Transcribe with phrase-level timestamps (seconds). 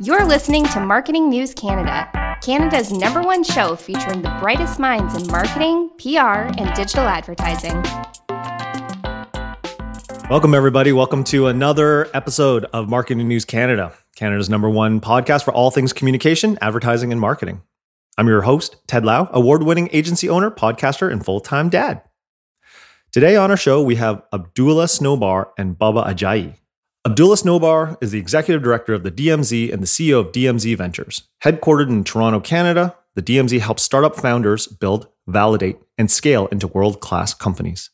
[0.00, 2.10] You're listening to Marketing News Canada,
[2.42, 7.80] Canada's number one show featuring the brightest minds in marketing, PR, and digital advertising.
[10.28, 10.92] Welcome, everybody.
[10.92, 15.92] Welcome to another episode of Marketing News Canada, Canada's number one podcast for all things
[15.92, 17.62] communication, advertising, and marketing.
[18.18, 22.02] I'm your host, Ted Lau, award winning agency owner, podcaster, and full time dad.
[23.12, 26.56] Today on our show, we have Abdullah Snobar and Baba Ajayi.
[27.06, 31.24] Abdullah Snobar is the executive director of the DMZ and the CEO of DMZ Ventures.
[31.44, 37.00] Headquartered in Toronto, Canada, the DMZ helps startup founders build, validate, and scale into world
[37.00, 37.90] class companies.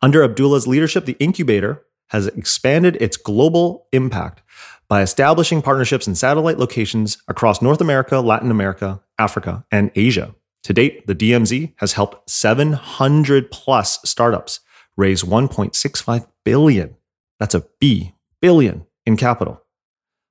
[0.00, 4.40] Under Abdullah's leadership, the incubator has expanded its global impact
[4.88, 10.34] by establishing partnerships in satellite locations across North America, Latin America, Africa, and Asia.
[10.62, 14.60] To date, the DMZ has helped 700 plus startups
[14.96, 16.96] raise 1.65 billion.
[17.38, 18.13] That's a B
[18.44, 19.62] billion in capital.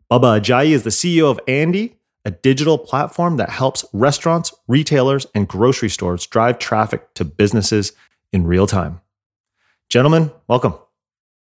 [0.08, 5.48] Baba Ajayi is the CEO of Andy, a digital platform that helps restaurants, retailers, and
[5.48, 7.92] grocery stores drive traffic to businesses
[8.32, 9.02] in real time.
[9.90, 10.76] Gentlemen, welcome.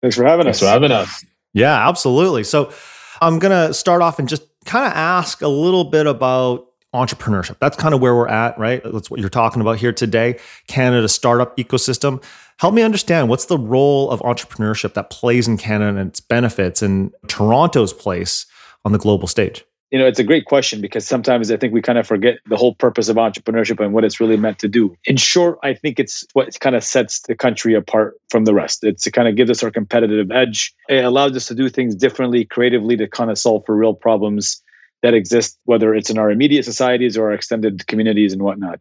[0.02, 0.70] Thanks for having Thanks us.
[0.70, 1.26] for having us.
[1.54, 2.46] Yeah, absolutely.
[2.46, 2.72] So
[3.20, 7.58] I'm going to start off and just kind of ask a little bit about entrepreneurship.
[7.60, 8.82] That's kind of where we're at, right?
[8.86, 10.40] That's what you're talking about here today.
[10.68, 12.24] Canada startup ecosystem.
[12.64, 16.82] Help me understand what's the role of entrepreneurship that plays in Canada and its benefits
[16.82, 18.46] and Toronto's place
[18.86, 19.66] on the global stage?
[19.92, 22.56] You know, it's a great question because sometimes I think we kind of forget the
[22.56, 24.96] whole purpose of entrepreneurship and what it's really meant to do.
[25.04, 28.86] In short, I think it's what kind of sets the country apart from the rest.
[28.86, 30.74] It's to kind of give us our competitive edge.
[30.88, 34.64] It allows us to do things differently, creatively, to kind of solve for real problems
[35.02, 38.80] that exist, whether it's in our immediate societies or our extended communities and whatnot.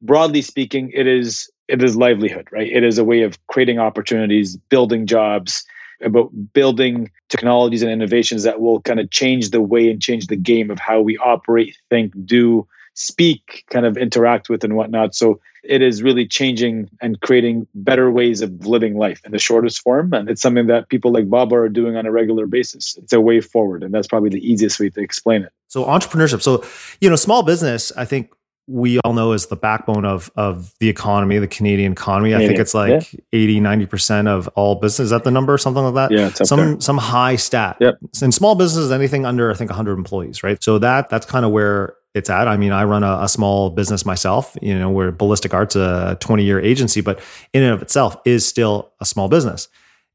[0.00, 2.70] Broadly speaking, it is it is livelihood, right?
[2.70, 5.64] It is a way of creating opportunities, building jobs,
[6.02, 10.36] about building technologies and innovations that will kind of change the way and change the
[10.36, 15.14] game of how we operate, think, do, speak, kind of interact with and whatnot.
[15.14, 19.82] So it is really changing and creating better ways of living life in the shortest
[19.82, 20.12] form.
[20.12, 22.96] And it's something that people like Baba are doing on a regular basis.
[22.96, 23.82] It's a way forward.
[23.82, 25.52] And that's probably the easiest way to explain it.
[25.66, 26.42] So entrepreneurship.
[26.42, 26.64] So,
[27.00, 28.30] you know, small business, I think
[28.68, 32.34] we all know is the backbone of of the economy, the Canadian economy.
[32.34, 33.20] I think it's like yeah.
[33.32, 35.06] 80, 90% of all business.
[35.06, 35.54] Is that the number?
[35.54, 36.10] or Something like that?
[36.10, 36.80] Yeah, some there.
[36.80, 37.78] some high stat.
[37.80, 37.98] Yep.
[38.22, 40.62] In small businesses, anything under I think 100 employees, right?
[40.62, 42.46] So that that's kind of where it's at.
[42.46, 46.16] I mean, I run a, a, small business myself, you know, where Ballistic Arts a
[46.20, 47.20] 20 year agency, but
[47.52, 49.68] in and of itself is still a small business.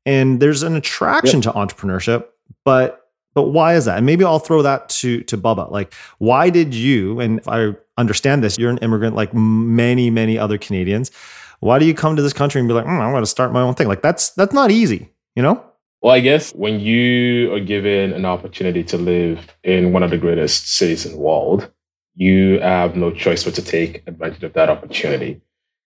[0.06, 1.54] And there's an attraction yep.
[1.54, 2.26] to entrepreneurship,
[2.66, 3.00] but
[3.34, 3.98] but why is that?
[3.98, 5.68] And maybe I'll throw that to to Baba.
[5.72, 7.20] Like, why did you?
[7.20, 8.58] And I understand this.
[8.58, 11.12] You're an immigrant, like many many other Canadians.
[11.60, 13.54] Why do you come to this country and be like, mm, I want to start
[13.54, 13.88] my own thing?
[13.88, 15.64] Like, that's that's not easy, you know.
[16.02, 20.18] Well, I guess when you are given an opportunity to live in one of the
[20.18, 21.72] greatest cities in the world,
[22.16, 25.42] you have no choice but to take advantage of that opportunity.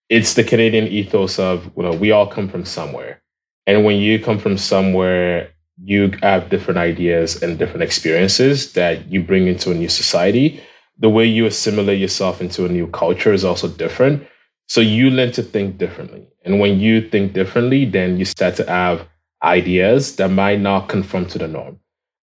[0.10, 3.22] It's the Canadian ethos of, you know, we all come from somewhere.
[3.68, 5.52] And when you come from somewhere
[5.84, 10.62] you have different ideas and different experiences that you bring into a new society.
[11.00, 14.28] The way you assimilate yourself into a new culture is also different.
[14.68, 16.28] So you learn to think differently.
[16.44, 19.08] And when you think differently, then you start to have
[19.44, 21.80] ideas that might not conform to the norm.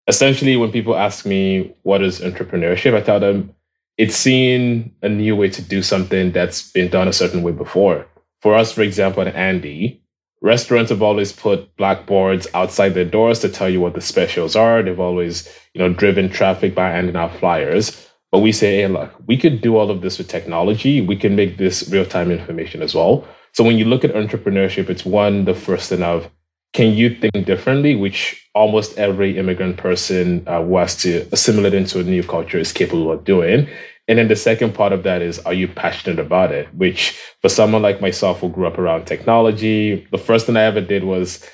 [0.08, 2.96] Essentially, when people ask me, what is entrepreneurship?
[2.96, 3.54] I tell them
[3.98, 8.08] it's seeing a new way to do something that's been done a certain way before.
[8.42, 10.04] For us, for example, at Andy,
[10.42, 14.84] restaurants have always put blackboards outside their doors to tell you what the specials are.
[14.84, 18.10] They've always, you know, driven traffic by handing out flyers.
[18.34, 21.02] But we say, hey, look, we could do all of this with technology.
[21.02, 23.28] We can make this real-time information as well.
[23.52, 26.32] So when you look at entrepreneurship, it's one, the first thing of
[26.74, 32.00] can you think differently, which almost every immigrant person uh, who has to assimilate into
[32.00, 33.70] a new culture is capable of doing.
[34.08, 36.74] And then the second part of that is, are you passionate about it?
[36.74, 40.82] Which for someone like myself who grew up around technology, the first thing I ever
[40.82, 41.48] did was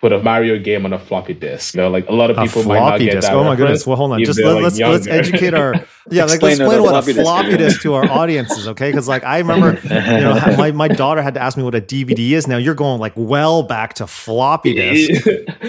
[0.00, 1.74] put a Mario game on a floppy disk.
[1.74, 3.28] You know, like a lot of people might not get disk.
[3.28, 3.36] that.
[3.36, 3.86] Oh my goodness!
[3.86, 4.24] Well, hold on.
[4.24, 5.74] Just let, us let's educate our
[6.10, 6.24] yeah.
[6.24, 8.90] like let's explain what a floppy disk to our audiences, okay?
[8.90, 11.80] Because like I remember, you know, my my daughter had to ask me what a
[11.80, 12.48] DVD is.
[12.48, 15.26] Now you're going like well back to floppy disk.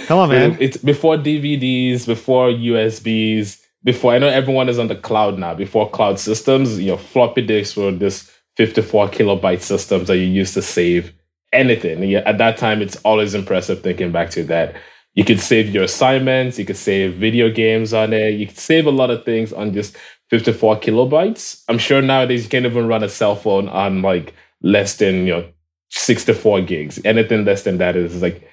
[0.07, 0.57] Come on, man.
[0.59, 5.55] It's before DVDs, before USBs before I know everyone is on the cloud now.
[5.55, 10.53] Before cloud systems, you know, floppy disks were this 54 kilobyte systems that you used
[10.53, 11.13] to save
[11.53, 12.03] anything.
[12.03, 14.75] Yeah, at that time, it's always impressive thinking back to that.
[15.13, 18.85] You could save your assignments, you could save video games on it, you could save
[18.85, 19.97] a lot of things on just
[20.29, 21.63] 54 kilobytes.
[21.67, 25.33] I'm sure nowadays you can't even run a cell phone on like less than you
[25.33, 25.49] know
[25.89, 26.99] 64 gigs.
[27.03, 28.47] Anything less than that is like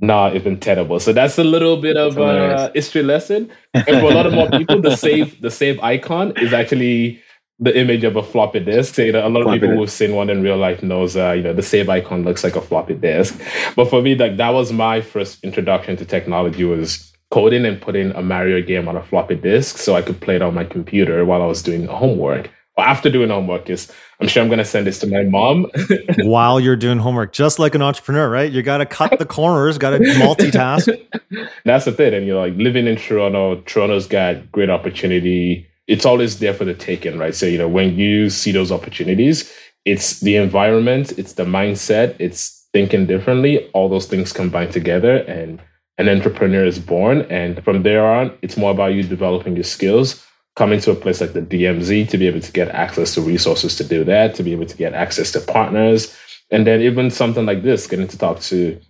[0.00, 0.98] not even tenable.
[0.98, 3.50] So that's a little bit of uh, a history lesson.
[3.72, 7.22] And for a lot of more people, the save the save icon is actually
[7.62, 8.96] the image of a floppy disk.
[8.96, 11.30] So, you know, a lot of people who've seen one in real life knows, uh,
[11.30, 13.40] you know, the save icon looks like a floppy disk.
[13.76, 18.10] But for me, like that was my first introduction to technology was coding and putting
[18.12, 21.24] a Mario game on a floppy disk so I could play it on my computer
[21.24, 22.50] while I was doing homework.
[22.76, 25.70] Or after doing homework, is I'm sure I'm going to send this to my mom.
[26.18, 28.50] while you're doing homework, just like an entrepreneur, right?
[28.50, 30.88] You got to cut the corners, got to multitask.
[31.64, 32.14] That's the thing.
[32.14, 36.72] And you're like living in Toronto, Toronto's got great opportunity it's always there for the
[36.72, 37.34] taking, right?
[37.34, 39.52] So, you know, when you see those opportunities,
[39.84, 43.68] it's the environment, it's the mindset, it's thinking differently.
[43.72, 45.60] All those things combine together and
[45.98, 47.26] an entrepreneur is born.
[47.28, 51.20] And from there on, it's more about you developing your skills, coming to a place
[51.20, 54.42] like the DMZ to be able to get access to resources to do that, to
[54.42, 56.16] be able to get access to partners.
[56.50, 58.80] And then even something like this, getting to talk to,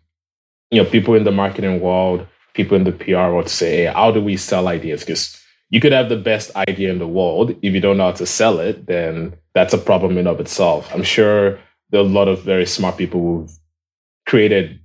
[0.71, 3.85] you know, people in the marketing world, people in the PR world to say, hey,
[3.87, 5.01] how do we sell ideas?
[5.01, 5.42] Because
[5.73, 7.57] you could have the best idea in the world.
[7.63, 10.89] If you don't know how to sell it, then that's a problem in of itself.
[10.95, 11.59] I'm sure
[11.91, 13.53] there are a lot of very smart people who've
[14.27, 14.79] created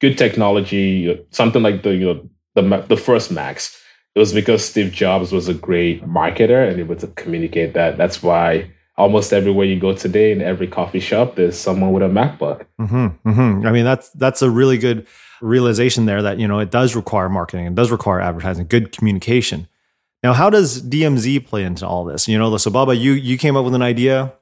[0.00, 3.78] good technology, something like the you know the the first Macs.
[4.14, 7.98] It was because Steve Jobs was a great marketer and able to communicate that.
[7.98, 12.06] That's why almost everywhere you go today, in every coffee shop, there's someone with a
[12.06, 12.64] MacBook.
[12.80, 13.66] Mm-hmm, mm-hmm.
[13.66, 15.06] I mean, that's that's a really good
[15.42, 16.22] realization there.
[16.22, 19.68] That you know it does require marketing, it does require advertising, good communication.
[20.26, 22.26] Now, how does DMZ play into all this?
[22.26, 24.32] You know, so Baba, you you came up with an idea,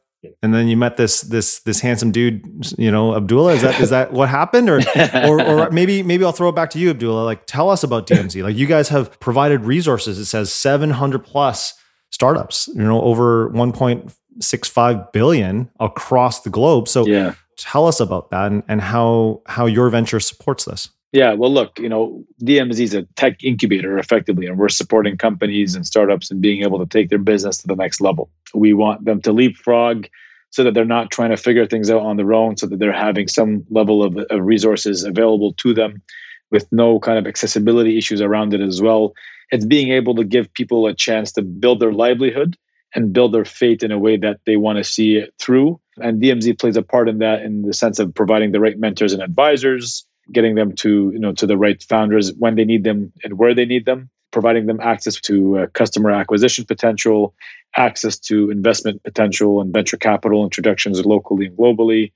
[0.43, 2.43] and then you met this this this handsome dude,
[2.79, 3.53] you know, Abdullah.
[3.53, 4.81] Is that is that what happened, or
[5.27, 7.25] or, or maybe maybe I'll throw it back to you, Abdullah.
[7.25, 8.43] Like, tell us about DMZ.
[8.43, 10.19] Like, you guys have provided resources.
[10.19, 11.75] It says seven hundred plus
[12.09, 12.67] startups.
[12.69, 14.11] You know, over one point
[14.41, 16.89] six five billion across the globe.
[16.89, 17.35] So, yeah.
[17.59, 20.89] tell us about that and, and how how your venture supports this.
[21.15, 25.77] Yeah, well, look, you know, DMZ is a tech incubator effectively, and we're supporting companies
[25.77, 28.31] and startups and being able to take their business to the next level.
[28.53, 30.09] We want them to leapfrog
[30.51, 32.93] so that they're not trying to figure things out on their own, so that they're
[32.93, 36.03] having some level of, of resources available to them
[36.51, 39.13] with no kind of accessibility issues around it as well.
[39.53, 42.57] It's being able to give people a chance to build their livelihood
[42.93, 45.81] and build their fate in a way that they want to see it through.
[45.97, 49.13] And DMZ plays a part in that in the sense of providing the right mentors
[49.13, 53.13] and advisors getting them to you know to the right founders when they need them
[53.23, 57.35] and where they need them providing them access to uh, customer acquisition potential
[57.77, 62.13] access to investment potential and venture capital introductions locally and globally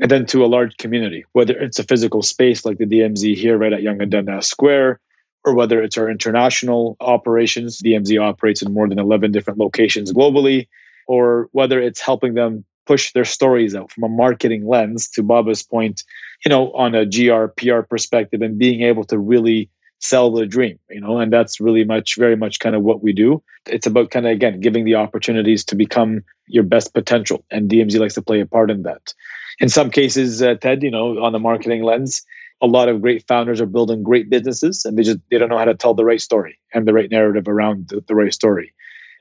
[0.00, 3.56] and then to a large community whether it's a physical space like the dmz here
[3.56, 5.00] right at Yonge and Dundas Square
[5.44, 7.80] or whether it's our international operations.
[7.80, 10.68] Dmz operates in more than 11 different locations globally
[11.06, 15.62] or whether it's helping them push their stories out from a marketing lens to baba's
[15.62, 16.04] point
[16.44, 19.70] you know, on a GR PR perspective and being able to really
[20.00, 23.12] sell the dream, you know, and that's really much, very much kind of what we
[23.12, 23.42] do.
[23.66, 27.44] It's about kind of, again, giving the opportunities to become your best potential.
[27.50, 29.12] And DMZ likes to play a part in that.
[29.58, 32.24] In some cases, uh, Ted, you know, on the marketing lens,
[32.60, 35.58] a lot of great founders are building great businesses and they just they don't know
[35.58, 38.72] how to tell the right story and the right narrative around the, the right story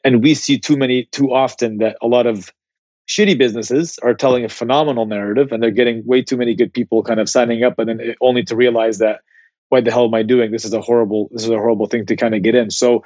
[0.04, 2.52] and we see too many too often that a lot of
[3.07, 7.04] shitty businesses are telling a phenomenal narrative and they're getting way too many good people
[7.04, 9.21] kind of signing up and then only to realize that
[9.69, 10.51] why the hell am i doing?
[10.51, 12.69] This is a horrible this is a horrible thing to kind of get in.
[12.69, 13.04] So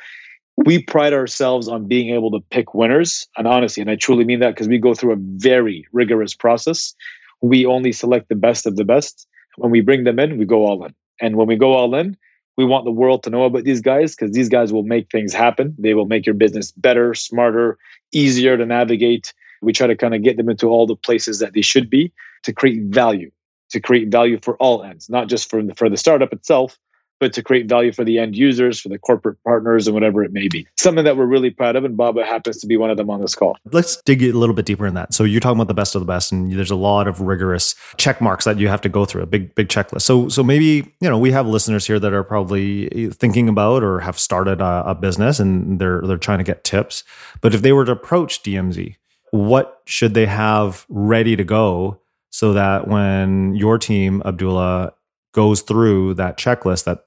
[0.58, 4.42] we pride ourselves on being able to pick winners and honestly and i truly mean
[4.42, 6.96] that because we go through a very rigorous process.
[7.42, 9.28] We only select the best of the best.
[9.58, 10.96] When we bring them in we go all in.
[11.20, 12.18] And when we go all in
[12.58, 15.34] we want the world to know about these guys because these guys will make things
[15.34, 15.76] happen.
[15.80, 17.78] They will make your business better smarter
[18.12, 21.54] easier to navigate we try to kind of get them into all the places that
[21.54, 22.12] they should be
[22.44, 23.32] to create value,
[23.72, 26.78] to create value for all ends, not just for the, for the startup itself,
[27.22, 30.34] but to create value for the end users, for the corporate partners, and whatever it
[30.34, 30.68] may be.
[30.78, 33.22] Something that we're really proud of, and Baba happens to be one of them on
[33.22, 33.58] this call.
[33.72, 35.14] Let's dig a little bit deeper in that.
[35.14, 37.76] So you're talking about the best of the best, and there's a lot of rigorous
[37.98, 40.02] check marks that you have to go through, a big, big checklist.
[40.02, 43.84] So, so maybe you know we have listeners here that are probably eh, thinking about
[43.84, 47.04] or have started a, a business, and they're they're trying to get tips.
[47.40, 48.96] But if they were to approach DMZ,
[49.32, 54.94] what should they have ready to go so that when your team, Abdullah,
[55.34, 57.06] goes through that checklist, that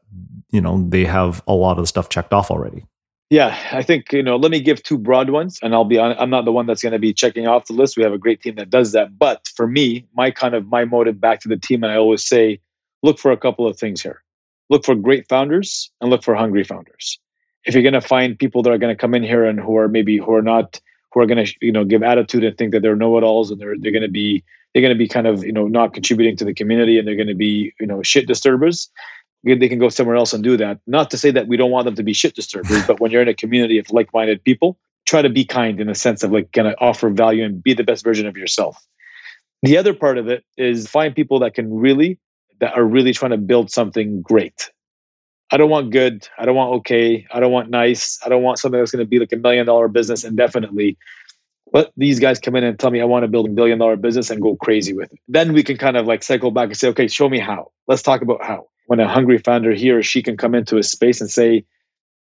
[0.50, 2.86] you know they have a lot of the stuff checked off already?
[3.30, 4.36] Yeah, I think you know.
[4.36, 5.98] Let me give two broad ones, and I'll be.
[5.98, 7.96] I'm not the one that's going to be checking off the list.
[7.96, 9.18] We have a great team that does that.
[9.18, 12.22] But for me, my kind of my motive back to the team, and I always
[12.22, 12.60] say,
[13.02, 14.22] look for a couple of things here.
[14.70, 17.18] Look for great founders and look for hungry founders.
[17.64, 19.76] If you're going to find people that are going to come in here and who
[19.78, 20.80] are maybe who are not
[21.14, 23.76] who are going to you know give attitude and think that they're know-it-alls and they're
[23.78, 24.44] they're going to be
[24.74, 27.16] they're going to be kind of you know not contributing to the community and they're
[27.16, 28.90] going to be you know shit disturbers
[29.44, 30.80] they can go somewhere else and do that.
[30.86, 33.22] Not to say that we don't want them to be shit disturbers but when you're
[33.22, 36.50] in a community of like-minded people try to be kind in the sense of like
[36.52, 38.82] going to offer value and be the best version of yourself.
[39.62, 42.18] The other part of it is find people that can really
[42.60, 44.70] that are really trying to build something great
[45.54, 46.28] I don't want good.
[46.36, 47.26] I don't want okay.
[47.30, 48.18] I don't want nice.
[48.24, 50.98] I don't want something that's going to be like a million dollar business indefinitely
[51.74, 53.96] let these guys come in and tell me I want to build a billion dollar
[53.96, 55.18] business and go crazy with it.
[55.26, 57.72] Then we can kind of like cycle back and say, okay, show me how.
[57.88, 58.68] Let's talk about how.
[58.86, 61.64] When a hungry founder he or she can come into a space and say,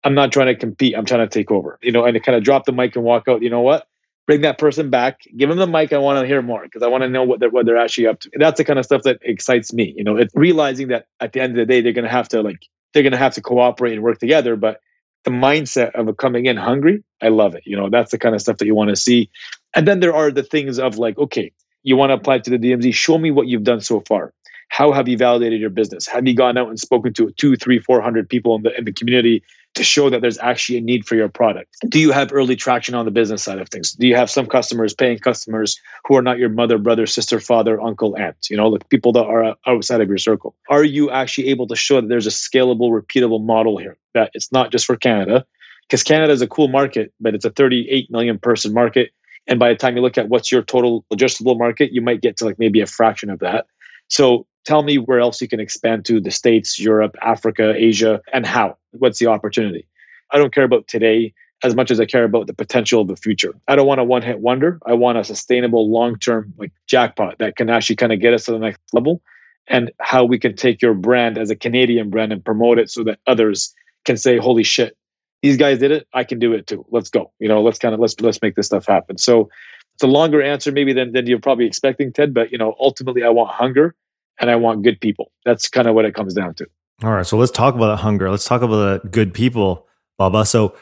[0.05, 2.37] I'm not trying to compete, I'm trying to take over, you know, and to kind
[2.37, 3.87] of drop the mic and walk out, you know what?
[4.25, 5.91] Bring that person back, give them the mic.
[5.91, 8.07] I want to hear more because I want to know what they're, what they're actually
[8.07, 8.29] up to.
[8.31, 11.33] And that's the kind of stuff that excites me, you know, it's realizing that at
[11.33, 13.35] the end of the day, they're going to have to like, they're going to have
[13.35, 14.81] to cooperate and work together, but
[15.23, 17.63] the mindset of coming in hungry, I love it.
[17.65, 19.29] You know, that's the kind of stuff that you want to see.
[19.73, 21.51] And then there are the things of like, okay,
[21.83, 24.33] you want to apply to the DMZ, show me what you've done so far.
[24.71, 26.07] How have you validated your business?
[26.07, 28.85] Have you gone out and spoken to two, three, four hundred people in the in
[28.85, 29.43] the community
[29.75, 31.75] to show that there's actually a need for your product?
[31.89, 33.91] Do you have early traction on the business side of things?
[33.91, 37.81] Do you have some customers, paying customers who are not your mother, brother, sister, father,
[37.81, 38.49] uncle, aunt?
[38.49, 40.55] You know, like people that are uh, outside of your circle.
[40.69, 43.97] Are you actually able to show that there's a scalable, repeatable model here?
[44.13, 45.45] That it's not just for Canada,
[45.81, 49.11] because Canada is a cool market, but it's a 38 million person market.
[49.47, 52.37] And by the time you look at what's your total adjustable market, you might get
[52.37, 53.65] to like maybe a fraction of that.
[54.07, 58.45] So tell me where else you can expand to the States, Europe, Africa, Asia, and
[58.45, 58.77] how.
[58.91, 59.87] What's the opportunity?
[60.31, 63.15] I don't care about today as much as I care about the potential of the
[63.15, 63.53] future.
[63.67, 64.79] I don't want a one hit wonder.
[64.85, 68.45] I want a sustainable long term like jackpot that can actually kind of get us
[68.45, 69.21] to the next level
[69.67, 73.03] and how we can take your brand as a Canadian brand and promote it so
[73.03, 73.75] that others
[74.05, 74.97] can say, holy shit,
[75.41, 76.07] these guys did it.
[76.13, 76.85] I can do it too.
[76.89, 77.31] Let's go.
[77.39, 79.17] You know, let's kind of let's let's make this stuff happen.
[79.17, 79.49] So
[79.95, 82.33] it's a longer answer maybe than, than you're probably expecting, Ted.
[82.33, 83.95] But you know, ultimately I want hunger
[84.39, 85.31] and I want good people.
[85.45, 86.67] That's kind of what it comes down to.
[87.03, 87.25] All right.
[87.25, 88.29] So let's talk about hunger.
[88.29, 90.45] Let's talk about the good people, Baba.
[90.45, 90.75] So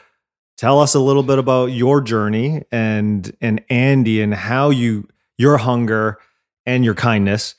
[0.58, 5.56] tell us a little bit about your journey and and Andy and how you your
[5.56, 6.18] hunger
[6.66, 7.54] and your kindness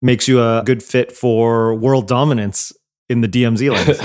[0.00, 2.72] makes you a good fit for world dominance
[3.08, 4.00] in the DMZ lands.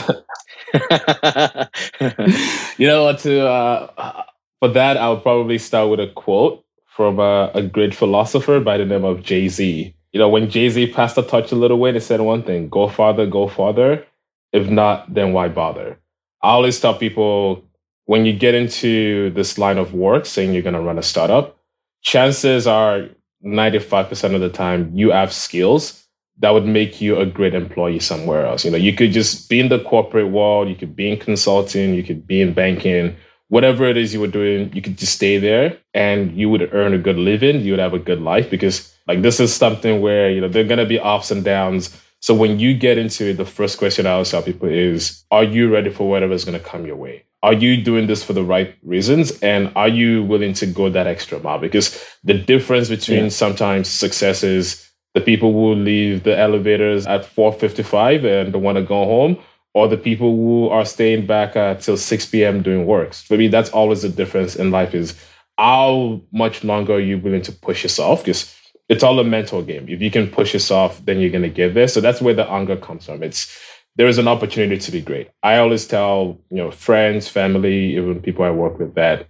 [2.78, 3.20] you know what?
[3.20, 4.24] To uh,
[4.60, 8.78] for that, I would probably start with a quote from a, a great philosopher by
[8.78, 9.96] the name of Jay Z.
[10.12, 12.70] You know, when Jay Z passed the touch a little way, he said one thing:
[12.70, 14.06] "Go farther, go farther.
[14.52, 16.00] If not, then why bother?"
[16.42, 17.64] I always tell people
[18.06, 21.60] when you get into this line of work, saying you're going to run a startup,
[22.02, 23.08] chances are
[23.46, 26.08] 95% of the time you have skills
[26.40, 28.66] that would make you a great employee somewhere else.
[28.66, 31.94] You know, you could just be in the corporate world, you could be in consulting,
[31.94, 33.16] you could be in banking,
[33.50, 36.94] whatever it is you were doing, you could just stay there and you would earn
[36.94, 40.30] a good living, you would have a good life because like this is something where,
[40.30, 42.00] you know, there're gonna be ups and downs.
[42.20, 45.44] So when you get into it, the first question I always tell people is, are
[45.44, 47.24] you ready for whatever's gonna come your way?
[47.42, 49.32] Are you doing this for the right reasons?
[49.40, 51.58] And are you willing to go that extra mile?
[51.58, 53.30] Because the difference between yeah.
[53.30, 59.06] sometimes success is the people who leave the elevators at 4.55 and want to go
[59.06, 59.40] home
[59.74, 62.62] or the people who are staying back uh, till 6 p.m.
[62.62, 63.24] doing works.
[63.24, 65.16] For me, that's always the difference in life is
[65.58, 68.24] how much longer are you willing to push yourself?
[68.24, 68.56] Because
[68.90, 69.88] it's all a mental game.
[69.88, 71.88] If you can push yourself, then you're going to get there.
[71.88, 73.24] So that's where the anger comes from.
[73.24, 73.58] It's
[73.96, 75.30] there is an opportunity to be great.
[75.44, 79.28] I always tell you know friends, family, even people I work with that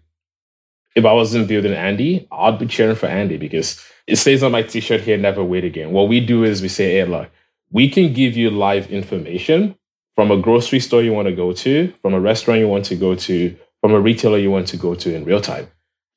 [0.96, 4.64] if I wasn't building Andy, I'd be cheering for Andy because it says on my
[4.64, 5.92] t-shirt here, never wait again.
[5.92, 7.30] What we do is we say, hey, look,
[7.72, 9.76] we can give you live information
[10.16, 12.96] from a grocery store you want to go to, from a restaurant you want to
[12.96, 15.70] go to, from a retailer you want to go to in real time.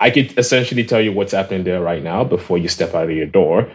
[0.02, 3.16] I could essentially tell you what's happening there right now before you step out of
[3.16, 3.70] your door.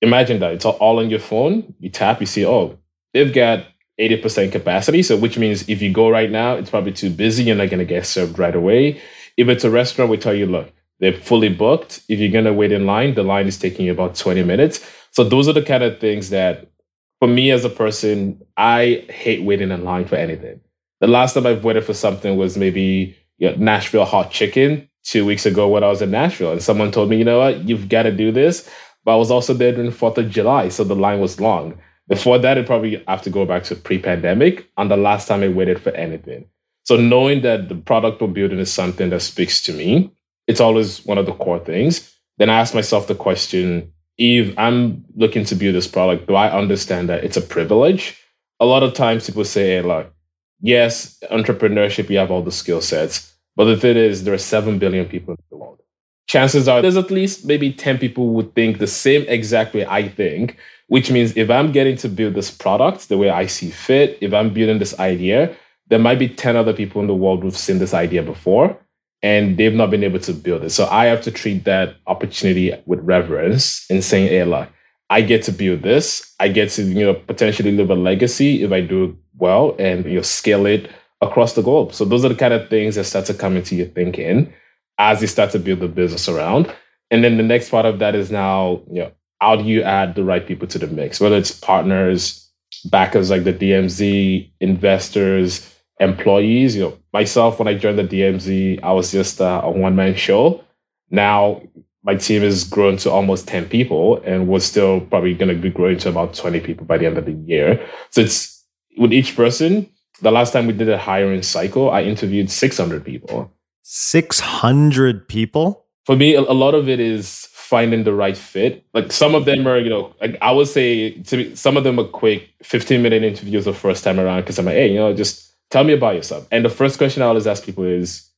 [0.00, 1.74] Imagine that it's all on your phone.
[1.78, 2.78] You tap, you see, oh,
[3.12, 3.66] they've got
[4.00, 5.02] 80% capacity.
[5.02, 7.44] So, which means if you go right now, it's probably too busy.
[7.44, 9.02] You're not going to get served right away.
[9.36, 12.04] If it's a restaurant, we tell you, look, they're fully booked.
[12.08, 14.82] If you're going to wait in line, the line is taking you about 20 minutes.
[15.10, 16.70] So those are the kind of things that,
[17.18, 20.62] for me as a person, I hate waiting in line for anything.
[21.00, 25.26] The last time I've waited for something was maybe you know, Nashville hot chicken two
[25.26, 26.52] weeks ago when I was in Nashville.
[26.52, 28.70] And someone told me, you know what, you've got to do this.
[29.04, 31.78] But I was also there during 4th of July, so the line was long.
[32.06, 35.48] Before that, it probably have to go back to pre-pandemic and the last time I
[35.48, 36.46] waited for anything.
[36.84, 40.12] So knowing that the product we're building is something that speaks to me,
[40.46, 42.14] it's always one of the core things.
[42.38, 46.50] Then I ask myself the question, if I'm looking to build this product, do I
[46.50, 48.16] understand that it's a privilege?
[48.60, 50.12] A lot of times people say, hey, look,
[50.60, 53.29] yes, entrepreneurship, you have all the skill sets.
[53.56, 55.80] But the thing is, there are 7 billion people in the world.
[56.26, 60.08] chances are there's at least maybe 10 people would think the same exact way I
[60.08, 64.16] think, which means if I'm getting to build this product the way I see fit,
[64.20, 65.56] if I'm building this idea,
[65.88, 68.78] there might be 10 other people in the world who've seen this idea before
[69.22, 70.70] and they've not been able to build it.
[70.70, 74.68] So I have to treat that opportunity with reverence and saying, hey, look,
[75.10, 76.32] I get to build this.
[76.38, 80.16] I get to, you know, potentially live a legacy if I do well and you
[80.16, 81.92] know scale it across the globe.
[81.92, 84.52] So those are the kind of things that start to come into your thinking
[84.98, 86.72] as you start to build the business around.
[87.10, 90.14] And then the next part of that is now, you know, how do you add
[90.14, 91.20] the right people to the mix?
[91.20, 92.50] Whether it's partners,
[92.86, 96.76] backers like the DMZ, investors, employees.
[96.76, 100.14] You know, myself when I joined the DMZ, I was just uh, a one man
[100.14, 100.64] show.
[101.10, 101.62] Now
[102.02, 105.70] my team has grown to almost 10 people and we're still probably going to be
[105.70, 107.86] growing to about 20 people by the end of the year.
[108.10, 108.64] So it's
[108.96, 109.90] with each person.
[110.22, 113.52] The last time we did a hiring cycle, I interviewed 600 people.
[113.82, 115.86] 600 people?
[116.04, 118.84] For me, a lot of it is finding the right fit.
[118.94, 121.84] Like some of them are, you know, like I would say to me, some of
[121.84, 124.98] them are quick 15 minute interviews the first time around because I'm like, hey, you
[124.98, 126.48] know, just tell me about yourself.
[126.50, 128.28] And the first question I always ask people is,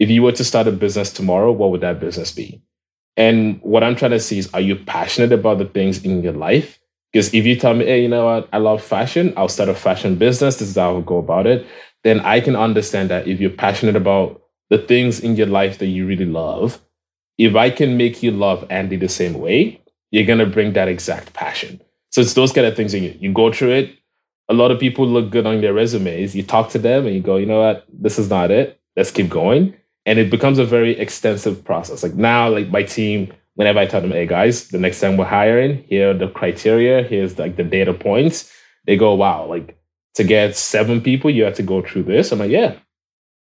[0.00, 2.62] if you were to start a business tomorrow, what would that business be?
[3.16, 6.32] And what I'm trying to see is, are you passionate about the things in your
[6.32, 6.79] life?
[7.12, 9.74] Because if you tell me, hey, you know what, I love fashion, I'll start a
[9.74, 11.66] fashion business, this is how I'll go about it,
[12.04, 14.40] then I can understand that if you're passionate about
[14.70, 16.80] the things in your life that you really love,
[17.36, 20.88] if I can make you love Andy the same way, you're going to bring that
[20.88, 21.80] exact passion.
[22.10, 22.94] So it's those kind of things.
[22.94, 23.96] You, you go through it.
[24.48, 26.34] A lot of people look good on their resumes.
[26.34, 28.80] You talk to them and you go, you know what, this is not it.
[28.96, 29.74] Let's keep going.
[30.06, 32.02] And it becomes a very extensive process.
[32.02, 35.26] Like now, like my team, whenever I tell them, hey guys, the next time we're
[35.26, 38.50] hiring, here are the criteria, here's like the data points.
[38.86, 39.78] They go, wow, like
[40.14, 42.32] to get seven people, you have to go through this.
[42.32, 42.76] I'm like, yeah.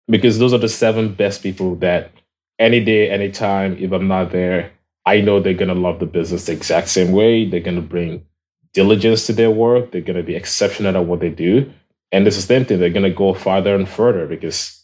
[0.08, 2.12] Because those are the seven best people that
[2.58, 4.72] any day, anytime, if I'm not there,
[5.04, 7.44] I know they're gonna love the business the exact same way.
[7.44, 8.24] They're gonna bring
[8.72, 9.92] diligence to their work.
[9.92, 11.70] They're gonna be exceptional at what they do.
[12.10, 12.80] And is the same thing.
[12.80, 14.75] They're gonna go farther and further because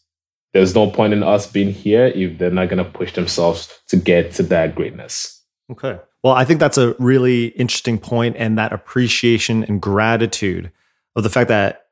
[0.52, 3.96] there's no point in us being here if they're not going to push themselves to
[3.96, 5.42] get to that greatness.
[5.70, 5.98] Okay.
[6.22, 10.70] Well, I think that's a really interesting point and that appreciation and gratitude
[11.16, 11.86] of the fact that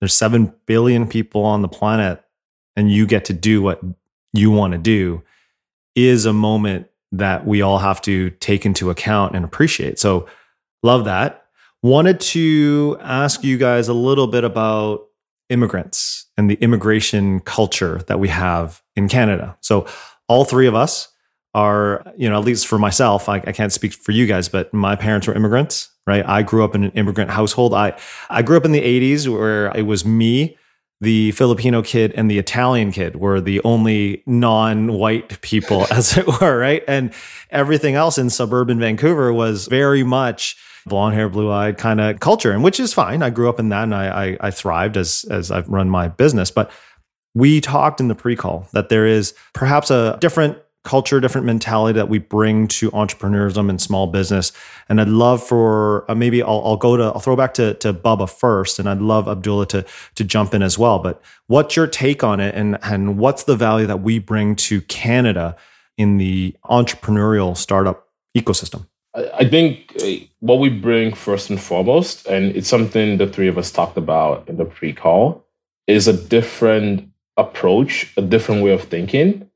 [0.00, 2.22] there's 7 billion people on the planet
[2.76, 3.80] and you get to do what
[4.32, 5.22] you want to do
[5.94, 9.98] is a moment that we all have to take into account and appreciate.
[9.98, 10.26] So,
[10.82, 11.46] love that.
[11.82, 15.06] Wanted to ask you guys a little bit about
[15.52, 19.56] immigrants and the immigration culture that we have in Canada.
[19.60, 19.86] So,
[20.28, 21.08] all three of us
[21.54, 24.72] are, you know, at least for myself, I, I, can't speak for you guys, but
[24.72, 26.26] my parents were immigrants, right?
[26.26, 27.74] I grew up in an immigrant household.
[27.74, 27.98] I,
[28.30, 30.56] I grew up in the 80s where it was me,
[31.02, 36.26] the Filipino kid, and the Italian kid were the only non white people, as it
[36.26, 36.82] were, right?
[36.88, 37.12] And
[37.50, 42.52] everything else in suburban Vancouver was very much blonde hair, blue eyed kind of culture,
[42.52, 43.22] and which is fine.
[43.22, 46.08] I grew up in that, and I, I, I thrived as as I've run my
[46.08, 46.50] business.
[46.50, 46.70] But
[47.34, 51.96] we talked in the pre call that there is perhaps a different culture, different mentality
[51.96, 54.52] that we bring to entrepreneurship and small business.
[54.88, 57.92] And I'd love for uh, maybe I'll, I'll, go to I'll throw back to to
[57.92, 59.84] Baba first, and I'd love Abdullah to
[60.16, 60.98] to jump in as well.
[60.98, 64.80] But what's your take on it, and and what's the value that we bring to
[64.82, 65.56] Canada
[65.96, 68.86] in the entrepreneurial startup ecosystem?
[69.14, 73.58] I think uh, what we bring first and foremost, and it's something the three of
[73.58, 75.44] us talked about in the pre call,
[75.86, 79.48] is a different approach, a different way of thinking,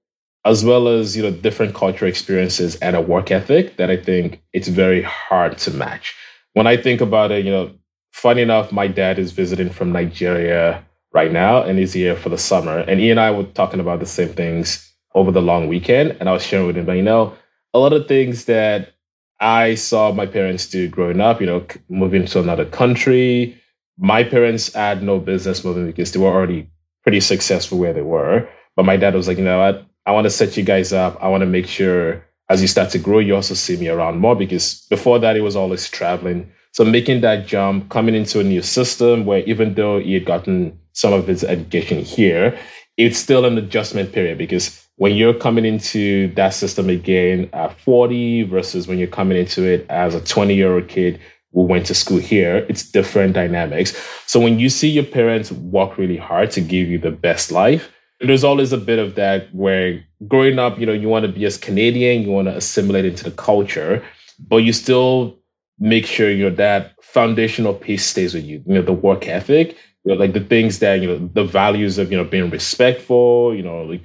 [0.45, 4.43] as well as you know different cultural experiences and a work ethic that I think
[4.53, 6.15] it's very hard to match.
[6.53, 7.71] When I think about it, you know,
[8.13, 12.39] funny enough, my dad is visiting from Nigeria right now, and he's here for the
[12.39, 12.81] summer.
[12.81, 16.29] And he and I were talking about the same things over the long weekend, and
[16.29, 17.35] I was sharing with him, but you know,
[17.73, 18.93] a lot of things that
[19.41, 23.61] I saw my parents do growing up, you know, moving to another country.
[23.99, 26.69] My parents had no business moving because they were already
[27.03, 28.49] pretty successful where they were.
[28.77, 29.87] But my dad was like, you know what?
[30.07, 31.19] I want to set you guys up.
[31.21, 34.19] I want to make sure as you start to grow, you also see me around
[34.19, 36.51] more because before that, it was always traveling.
[36.73, 40.79] So making that jump, coming into a new system where even though he had gotten
[40.93, 42.59] some of his education here,
[42.97, 48.45] it's still an adjustment period because when you're coming into that system again at 40
[48.45, 51.21] versus when you're coming into it as a 20 year old kid
[51.53, 53.97] who went to school here, it's different dynamics.
[54.27, 57.91] So when you see your parents work really hard to give you the best life,
[58.21, 61.45] there's always a bit of that where growing up, you know, you want to be
[61.45, 64.03] as Canadian, you want to assimilate into the culture,
[64.49, 65.39] but you still
[65.79, 68.63] make sure your that foundational piece stays with you.
[68.67, 71.99] You know, the work ethic, you know, like the things that, you know, the values
[71.99, 74.03] of, you know, being respectful, you know, like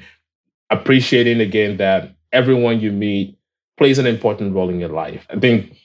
[0.72, 3.38] appreciating again that everyone you meet
[3.78, 5.28] plays an important role in your life.
[5.30, 5.78] I think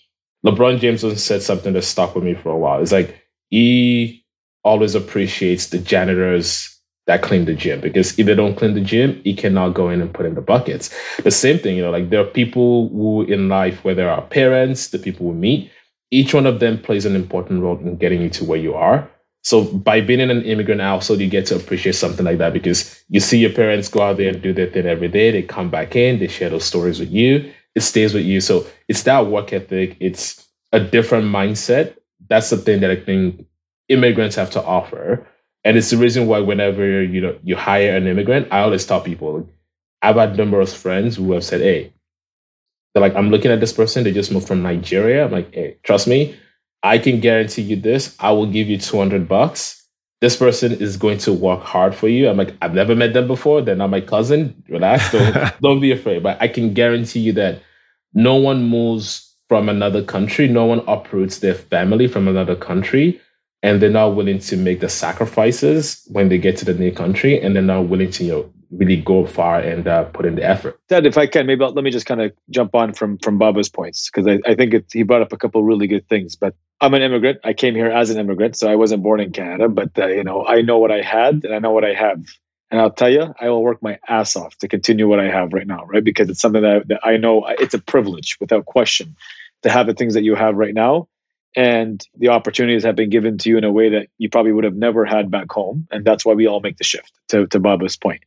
[0.45, 2.81] LeBron James said something that stuck with me for a while.
[2.81, 4.25] It's like he
[4.65, 6.73] always appreciates the janitors
[7.07, 10.01] that clean the gym because if they don't clean the gym, he cannot go in
[10.01, 10.91] and put in the buckets.
[11.23, 14.89] The same thing, you know, like there are people who in life, whether our parents,
[14.89, 15.71] the people we meet,
[16.11, 19.09] each one of them plays an important role in getting you to where you are.
[19.47, 23.05] So by being in an immigrant also you get to appreciate something like that because
[23.09, 25.31] you see your parents go out there and do their thing every day.
[25.31, 27.53] They come back in, they share those stories with you.
[27.77, 28.41] It stays with you.
[28.41, 29.97] So it's that work ethic.
[30.01, 31.97] It's a different mindset.
[32.29, 33.47] That's the thing that I think
[33.89, 35.25] immigrants have to offer
[35.63, 39.01] and it's the reason why whenever you know you hire an immigrant, I always tell
[39.01, 39.49] people,
[40.03, 41.93] I've had numerous friends who have said, "Hey,
[42.95, 44.05] they're like, I'm looking at this person.
[44.05, 45.25] They just moved from Nigeria.
[45.25, 46.37] I'm like, hey, trust me,
[46.87, 48.17] I can guarantee you this.
[48.21, 49.85] I will give you 200 bucks.
[50.21, 52.29] This person is going to work hard for you.
[52.29, 53.61] I'm like, I've never met them before.
[53.61, 54.63] They're not my cousin.
[54.69, 55.13] Relax.
[55.13, 56.23] Don't, don't be afraid.
[56.23, 57.61] But I can guarantee you that
[58.15, 60.49] no one moves from another country.
[60.49, 63.21] No one uproots their family from another country
[63.63, 67.41] and they're not willing to make the sacrifices when they get to the new country
[67.41, 70.45] and they're not willing to you know really go far and uh, put in the
[70.45, 70.79] effort.
[70.89, 73.39] Ted, if i can maybe I'll, let me just kind of jump on from from
[73.39, 76.37] baba's points because I, I think it, he brought up a couple really good things
[76.37, 77.41] but i'm an immigrant.
[77.45, 80.25] I came here as an immigrant so i wasn't born in canada but uh, you
[80.25, 82.25] know i know what i had and i know what i have.
[82.69, 85.53] And I'll tell you, I will work my ass off to continue what I have
[85.53, 86.03] right now, right?
[86.03, 89.15] Because it's something that, that I know it's a privilege without question
[89.63, 91.07] to have the things that you have right now.
[91.55, 94.65] And the opportunities have been given to you in a way that you probably would
[94.65, 95.87] have never had back home.
[95.93, 98.23] And that's why we all make the shift to, to baba's point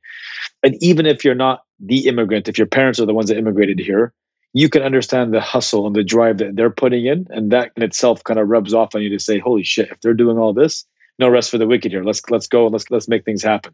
[0.63, 3.79] and even if you're not the immigrant if your parents are the ones that immigrated
[3.79, 4.13] here
[4.53, 7.83] you can understand the hustle and the drive that they're putting in and that in
[7.83, 10.53] itself kind of rubs off on you to say holy shit if they're doing all
[10.53, 10.85] this
[11.17, 13.73] no rest for the wicked here let's let's go and let's let's make things happen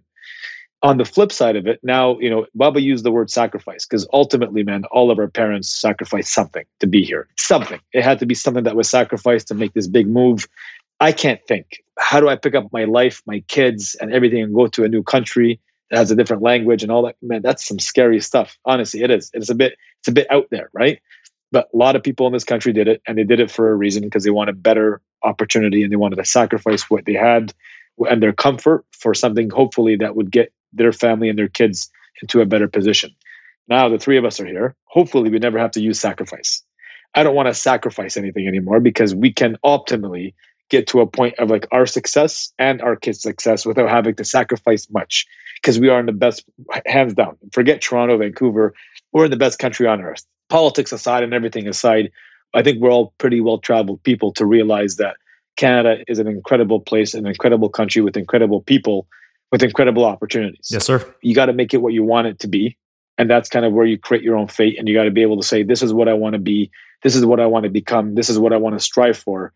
[0.86, 4.08] on the flip side of it, now, you know, Baba used the word sacrifice because
[4.14, 7.28] ultimately, man, all of our parents sacrificed something to be here.
[7.38, 7.80] Something.
[7.92, 10.48] It had to be something that was sacrificed to make this big move.
[11.00, 11.84] I can't think.
[11.98, 14.90] How do I pick up my life, my kids, and everything and go to a
[14.90, 15.60] new country
[15.92, 17.16] has a different language and all that?
[17.22, 18.58] Man, that's some scary stuff.
[18.66, 19.32] Honestly, it is.
[19.34, 21.00] It's a bit, it's a bit out there, right?
[21.52, 23.72] But a lot of people in this country did it, and they did it for
[23.72, 27.54] a reason because they wanted better opportunity and they wanted to sacrifice what they had
[27.98, 31.90] and their comfort for something hopefully that would get their family and their kids
[32.22, 33.16] into a better position.
[33.68, 34.76] Now the three of us are here.
[34.86, 36.64] Hopefully, we never have to use sacrifice.
[37.14, 40.34] I don't want to sacrifice anything anymore because we can optimally
[40.70, 44.26] get to a point of like our success and our kids' success without having to
[44.26, 45.26] sacrifice much
[45.66, 46.46] because we are in the best,
[46.86, 47.38] hands down.
[47.52, 48.76] Forget Toronto, Vancouver.
[49.12, 50.24] We're in the best country on earth.
[50.48, 52.12] Politics aside and everything aside,
[52.54, 55.16] I think we're all pretty well traveled people to realize that
[55.56, 59.08] Canada is an incredible place, an incredible country with incredible people
[59.52, 60.68] with incredible opportunities.
[60.70, 61.04] Yes, sir.
[61.24, 62.78] You got to make it what you want it to be.
[63.18, 64.78] And that's kind of where you create your own fate.
[64.78, 66.70] And you got to be able to say, this is what I want to be.
[67.02, 68.14] This is what I want to become.
[68.14, 69.52] This is what I want to strive for.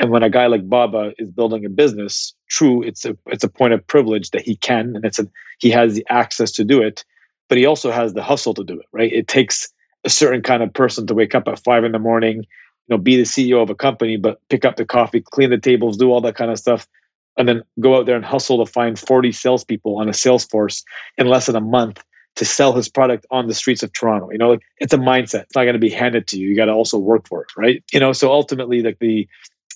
[0.00, 3.50] And when a guy like Baba is building a business, true, it's a it's a
[3.50, 5.26] point of privilege that he can, and it's a
[5.58, 7.04] he has the access to do it,
[7.50, 8.86] but he also has the hustle to do it.
[8.92, 9.12] Right?
[9.12, 9.68] It takes
[10.02, 12.46] a certain kind of person to wake up at five in the morning, you
[12.88, 15.98] know, be the CEO of a company, but pick up the coffee, clean the tables,
[15.98, 16.88] do all that kind of stuff,
[17.36, 20.82] and then go out there and hustle to find 40 salespeople on a sales force
[21.18, 22.02] in less than a month
[22.36, 24.30] to sell his product on the streets of Toronto.
[24.30, 25.42] You know, like it's a mindset.
[25.42, 26.48] It's not going to be handed to you.
[26.48, 27.84] You got to also work for it, right?
[27.92, 29.28] You know, so ultimately, like the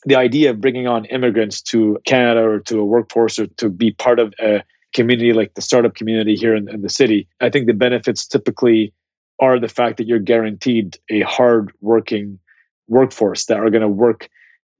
[0.04, 3.92] the idea of bringing on immigrants to Canada or to a workforce or to be
[3.92, 7.66] part of a community like the startup community here in, in the city, I think
[7.66, 8.94] the benefits typically
[9.40, 12.38] are the fact that you're guaranteed a hard working
[12.86, 14.28] workforce that are going to work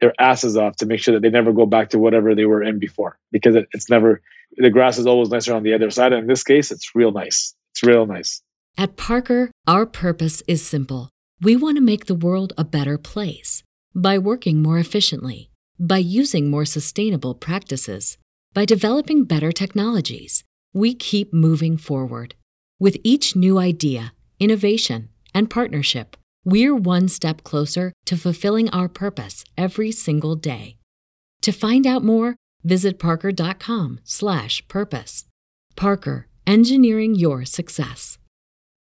[0.00, 2.62] their asses off to make sure that they never go back to whatever they were
[2.62, 4.20] in before because it, it's never
[4.57, 6.12] the grass is always nicer on the other side.
[6.12, 7.55] And in this case it's real nice.
[7.72, 8.42] It's real nice.
[8.77, 11.11] At parker our purpose is simple.
[11.40, 13.62] We want to make the world a better place
[13.94, 18.16] by working more efficiently by using more sustainable practices
[18.52, 22.35] by developing better technologies we keep moving forward
[22.78, 29.44] with each new idea innovation and partnership we're one step closer to fulfilling our purpose
[29.57, 30.76] every single day.
[31.40, 35.24] To find out more, visit parker.com/purpose.
[35.76, 38.18] Parker, engineering your success.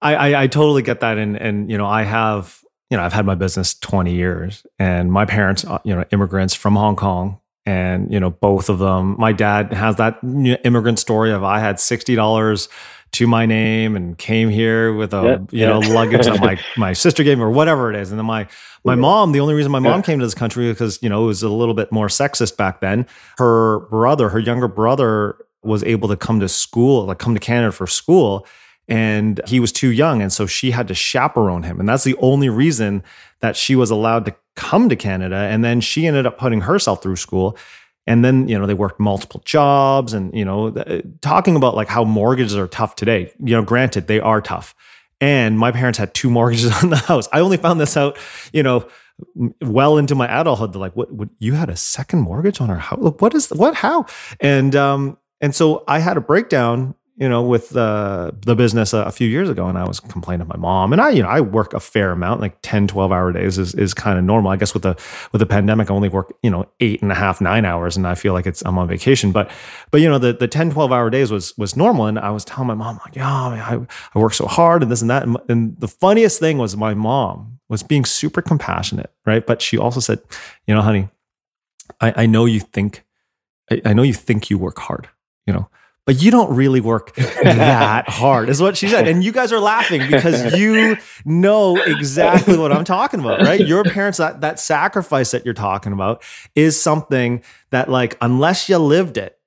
[0.01, 3.13] I, I, I totally get that, and and you know I have you know I've
[3.13, 7.39] had my business twenty years, and my parents uh, you know immigrants from Hong Kong,
[7.65, 9.15] and you know both of them.
[9.19, 12.69] My dad has that immigrant story of I had sixty dollars
[13.11, 16.93] to my name and came here with a yeah, you know luggage that my my
[16.93, 18.11] sister gave me or whatever it is.
[18.11, 18.47] And then my
[18.83, 18.99] my yeah.
[18.99, 21.43] mom, the only reason my mom came to this country because you know it was
[21.43, 23.05] a little bit more sexist back then.
[23.37, 27.71] Her brother, her younger brother, was able to come to school, like come to Canada
[27.71, 28.45] for school.
[28.89, 30.21] And he was too young.
[30.21, 31.79] And so she had to chaperone him.
[31.79, 33.03] And that's the only reason
[33.39, 35.35] that she was allowed to come to Canada.
[35.35, 37.55] And then she ended up putting herself through school.
[38.07, 40.71] And then, you know, they worked multiple jobs and, you know,
[41.21, 43.31] talking about like how mortgages are tough today.
[43.39, 44.73] You know, granted, they are tough.
[45.21, 47.29] And my parents had two mortgages on the house.
[47.31, 48.17] I only found this out,
[48.51, 48.87] you know,
[49.61, 50.73] well into my adulthood.
[50.73, 53.13] They're like, what, what you had a second mortgage on our house?
[53.19, 54.07] What is, what, how?
[54.39, 58.99] And, um, and so I had a breakdown you know, with uh, the business a,
[58.99, 60.93] a, few years ago, and I was complaining to my mom.
[60.93, 63.75] And I, you know, I work a fair amount, like 10, 12 hour days is,
[63.75, 64.51] is kind of normal.
[64.51, 64.97] I guess with the
[65.33, 68.07] with the pandemic, I only work, you know, eight and a half, nine hours, and
[68.07, 69.33] I feel like it's I'm on vacation.
[69.33, 69.51] But
[69.91, 72.05] but you know, the the 10, 12 hour days was was normal.
[72.05, 74.89] And I was telling my mom, like, yeah, I, I, I work so hard and
[74.89, 75.23] this and that.
[75.23, 79.45] And, and the funniest thing was my mom was being super compassionate, right?
[79.45, 80.21] But she also said,
[80.67, 81.09] you know, honey,
[81.99, 83.03] I, I know you think
[83.69, 85.09] I, I know you think you work hard,
[85.45, 85.69] you know
[86.09, 89.07] but you don't really work that hard, is what she said.
[89.07, 93.59] And you guys are laughing because you know exactly what I'm talking about, right?
[93.59, 96.23] Your parents, that, that sacrifice that you're talking about
[96.55, 99.37] is something that, like, unless you lived it,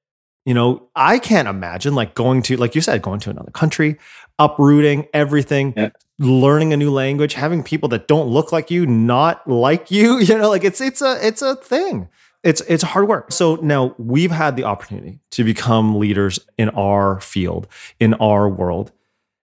[0.46, 3.98] you know, I can't imagine like going to, like you said, going to another country,
[4.38, 5.90] uprooting everything, yeah.
[6.20, 10.38] learning a new language, having people that don't look like you, not like you, you
[10.38, 12.08] know, like it's it's a it's a thing
[12.42, 13.32] it's it's hard work.
[13.32, 17.68] So now we've had the opportunity to become leaders in our field,
[18.00, 18.92] in our world.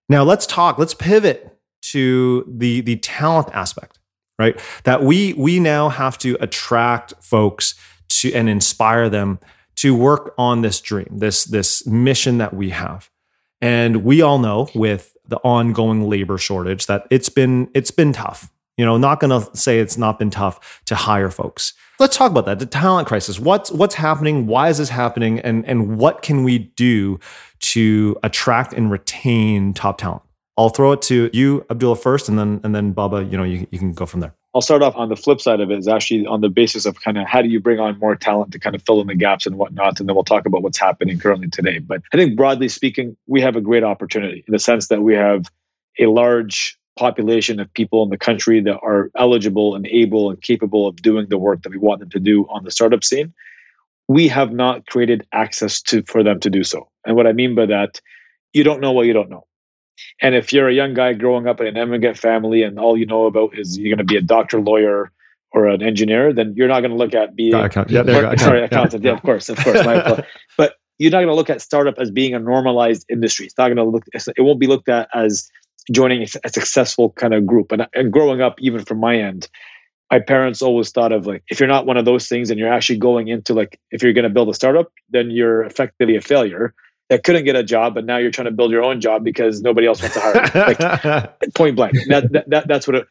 [0.10, 4.00] Now let's talk, let's pivot to the the talent aspect,
[4.38, 4.60] right?
[4.84, 7.76] That we we now have to attract folks
[8.10, 9.40] to and inspire them
[9.76, 13.10] to work on this dream, this this mission that we have.
[13.62, 18.52] And we all know with the ongoing labor shortage that it's been it's been tough.
[18.80, 21.74] You know, not going to say it's not been tough to hire folks.
[22.00, 23.38] Let's talk about that the talent crisis.
[23.38, 24.48] What's what's happening?
[24.48, 25.42] Why is this happening?
[25.42, 27.20] And and what can we do
[27.60, 30.22] to attract and retain top talent?
[30.58, 33.68] I'll throw it to you abdullah first and then and then baba you know you,
[33.70, 34.34] you can go from there.
[34.56, 37.02] I'll start off on the flip side of it is actually on the basis of
[37.02, 39.16] kind of how do you bring on more talent to kind of fill in the
[39.16, 41.80] gaps and whatnot and then we'll talk about what's happening currently today.
[41.80, 45.16] But i think broadly speaking we have a great opportunity in the sense that we
[45.16, 45.52] have
[46.00, 50.86] a large population of people in the country that are eligible and able and capable
[50.86, 53.34] of doing the work that we want them to do on the startup scene
[54.10, 56.90] we have not created access to for them to do so.
[57.06, 58.02] And what i mean by that
[58.52, 59.46] you don't know what you don't know.
[60.22, 63.06] And if you're a young guy growing up in an immigrant family and all you
[63.06, 65.12] know about is you're going to be a doctor lawyer
[65.52, 68.38] or an engineer then you're not going to look at being uh, account, yeah, there
[68.38, 69.04] sorry accountant.
[69.04, 69.12] Yeah.
[69.12, 69.18] yeah.
[69.18, 69.86] of course of course.
[70.58, 73.46] But you're not going to look at startup as being a normalized industry.
[73.46, 75.50] It's not going to look it won't be looked at as
[75.92, 77.72] joining a successful kind of group.
[77.72, 79.48] And, and growing up, even from my end,
[80.12, 82.72] my parents always thought of like, if you're not one of those things and you're
[82.72, 86.22] actually going into like, if you're going to build a startup, then you're effectively a
[86.22, 86.74] failure
[87.10, 89.62] that couldn't get a job, but now you're trying to build your own job because
[89.62, 90.62] nobody else wants to hire you.
[90.62, 91.96] Like, point blank.
[92.08, 93.08] That, that, that, that's what it,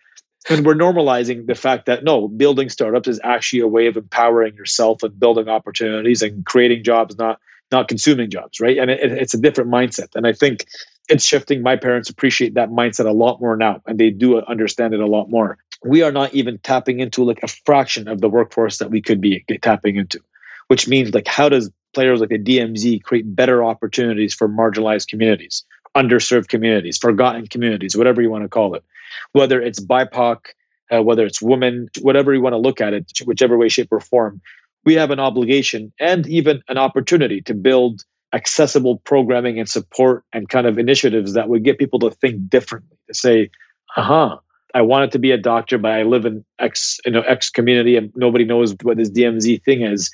[0.48, 4.54] and we're normalizing the fact that no, building startups is actually a way of empowering
[4.54, 8.78] yourself and building opportunities and creating jobs, not not consuming jobs, right?
[8.78, 10.14] And it, it's a different mindset.
[10.14, 10.66] And I think
[11.08, 11.62] it's shifting.
[11.62, 15.06] My parents appreciate that mindset a lot more now, and they do understand it a
[15.06, 15.58] lot more.
[15.84, 19.20] We are not even tapping into like a fraction of the workforce that we could
[19.20, 20.20] be tapping into,
[20.66, 25.64] which means like how does players like the DMZ create better opportunities for marginalized communities,
[25.96, 28.84] underserved communities, forgotten communities, whatever you want to call it,
[29.32, 30.38] whether it's BIPOC,
[30.92, 34.00] uh, whether it's women, whatever you want to look at it, whichever way, shape, or
[34.00, 34.40] form.
[34.84, 40.48] We have an obligation and even an opportunity to build accessible programming and support and
[40.48, 43.50] kind of initiatives that would get people to think differently to say
[43.96, 44.36] uh-huh
[44.74, 47.96] i wanted to be a doctor but i live in x you know x community
[47.96, 50.10] and nobody knows what this dmz thing is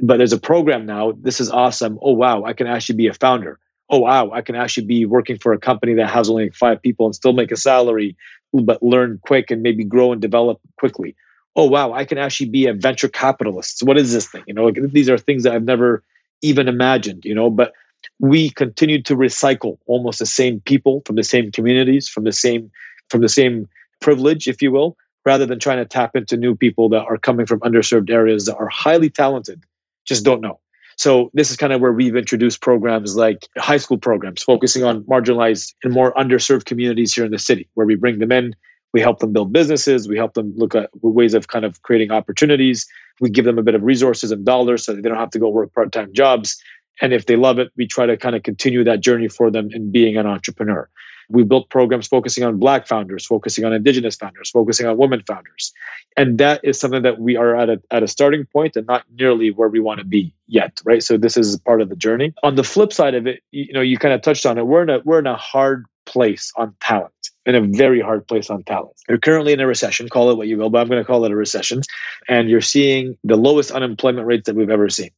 [0.00, 1.12] but there's a program now.
[1.12, 1.98] This is awesome.
[2.02, 3.58] Oh wow i can actually be a founder.
[3.90, 7.06] Oh wow i can actually be working for a company that has only five people
[7.06, 8.16] and still make a salary
[8.52, 11.16] but learn quick and maybe grow and develop quickly.
[11.56, 13.82] Oh wow i can actually be a venture capitalist.
[13.82, 14.44] What is this thing?
[14.46, 16.02] You know like, these are things that i've never
[16.42, 17.72] even imagined, you know, but
[18.20, 22.70] we continue to recycle almost the same people from the same communities, from the same
[23.10, 23.68] from the same
[24.00, 27.46] privilege, if you will, rather than trying to tap into new people that are coming
[27.46, 29.64] from underserved areas that are highly talented,
[30.04, 30.60] just don't know.
[30.96, 35.04] So this is kind of where we've introduced programs like high school programs focusing on
[35.04, 38.54] marginalized and more underserved communities here in the city, where we bring them in,
[38.92, 42.10] we help them build businesses, we help them look at ways of kind of creating
[42.10, 42.86] opportunities,
[43.20, 45.48] we give them a bit of resources and dollars so they don't have to go
[45.48, 46.62] work part-time jobs.
[47.00, 49.68] And if they love it we try to kind of continue that journey for them
[49.72, 50.88] in being an entrepreneur.
[51.30, 55.72] We built programs focusing on black founders focusing on indigenous founders focusing on women founders.
[56.16, 59.04] And that is something that we are at a, at a starting point and not
[59.14, 61.02] nearly where we want to be yet right?
[61.02, 62.32] So this is part of the journey.
[62.42, 64.66] On the flip side of it you know you kind of touched on it.
[64.66, 68.50] We're in a we're in a hard place on talent, in a very hard place
[68.50, 68.94] on talent.
[69.08, 71.24] You're currently in a recession, call it what you will, but I'm going to call
[71.24, 71.80] it a recession.
[72.28, 75.10] And you're seeing the lowest unemployment rates that we've ever seen.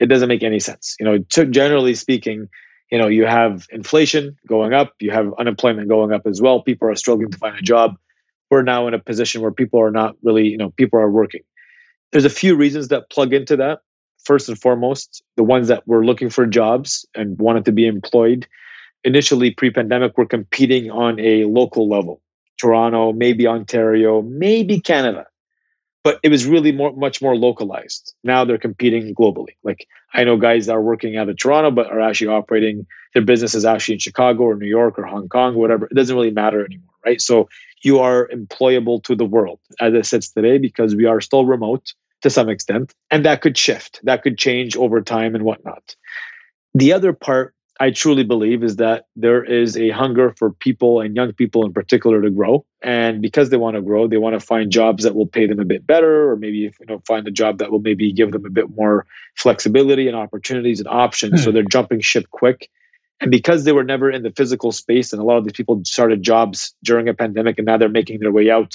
[0.00, 0.96] It doesn't make any sense.
[0.98, 2.48] You know, generally speaking,
[2.90, 6.62] you know, you have inflation going up, you have unemployment going up as well.
[6.62, 7.96] People are struggling to find a job.
[8.50, 11.42] We're now in a position where people are not really, you know, people are working.
[12.12, 13.80] There's a few reasons that plug into that.
[14.24, 18.46] First and foremost, the ones that were looking for jobs and wanted to be employed
[19.04, 22.20] initially pre-pandemic we were competing on a local level
[22.58, 25.26] toronto maybe ontario maybe canada.
[26.02, 28.14] But it was really more much more localized.
[28.22, 29.56] Now they're competing globally.
[29.62, 33.24] Like i know guys that are working out of toronto but are actually operating their
[33.24, 35.86] business is actually in chicago or new york or hong kong whatever.
[35.86, 37.20] It doesn't really matter anymore right?
[37.20, 37.48] So
[37.82, 41.92] you are employable to the world as it sits today because we are still remote
[42.22, 44.00] to some extent and that could shift.
[44.04, 45.96] That could change over time and whatnot.
[46.74, 51.16] The other part I truly believe is that there is a hunger for people and
[51.16, 52.64] young people in particular to grow.
[52.82, 55.58] And because they want to grow, they want to find jobs that will pay them
[55.58, 58.46] a bit better, or maybe you know find a job that will maybe give them
[58.46, 59.06] a bit more
[59.36, 61.42] flexibility and opportunities and options.
[61.42, 61.54] So hmm.
[61.54, 62.70] they're jumping ship quick.
[63.20, 65.80] And because they were never in the physical space, and a lot of these people
[65.84, 68.74] started jobs during a pandemic and now they're making their way out,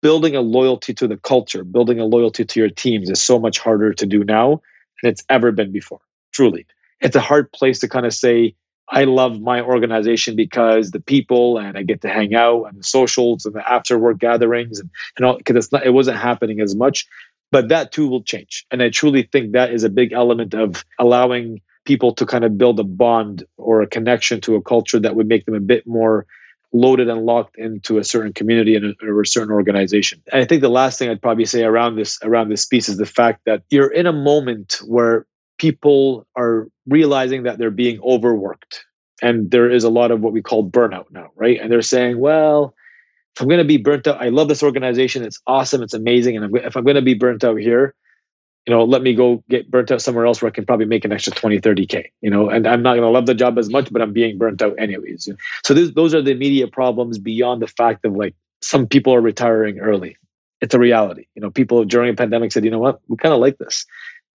[0.00, 3.58] building a loyalty to the culture, building a loyalty to your teams is so much
[3.58, 4.60] harder to do now
[5.02, 6.00] than it's ever been before,
[6.32, 6.66] truly
[7.04, 8.56] it's a hard place to kind of say,
[8.88, 12.82] I love my organization because the people and I get to hang out and the
[12.82, 17.06] socials and the after work gatherings and, and all because it wasn't happening as much.
[17.52, 18.66] But that too will change.
[18.70, 22.58] And I truly think that is a big element of allowing people to kind of
[22.58, 25.86] build a bond or a connection to a culture that would make them a bit
[25.86, 26.26] more
[26.72, 30.22] loaded and locked into a certain community and a, or a certain organization.
[30.32, 32.96] And I think the last thing I'd probably say around this around this piece is
[32.96, 35.26] the fact that you're in a moment where
[35.58, 38.84] people are realizing that they're being overworked.
[39.22, 41.60] And there is a lot of what we call burnout now, right?
[41.60, 42.74] And they're saying, well,
[43.34, 45.24] if I'm going to be burnt out, I love this organization.
[45.24, 45.82] It's awesome.
[45.82, 46.36] It's amazing.
[46.36, 47.94] And if I'm going to be burnt out here,
[48.66, 51.04] you know, let me go get burnt out somewhere else where I can probably make
[51.04, 53.68] an extra 20, 30K, you know, and I'm not going to love the job as
[53.68, 55.28] much, but I'm being burnt out anyways.
[55.64, 59.20] So this, those are the immediate problems beyond the fact of like some people are
[59.20, 60.16] retiring early.
[60.60, 61.26] It's a reality.
[61.34, 63.84] You know, people during a pandemic said, you know what, we kind of like this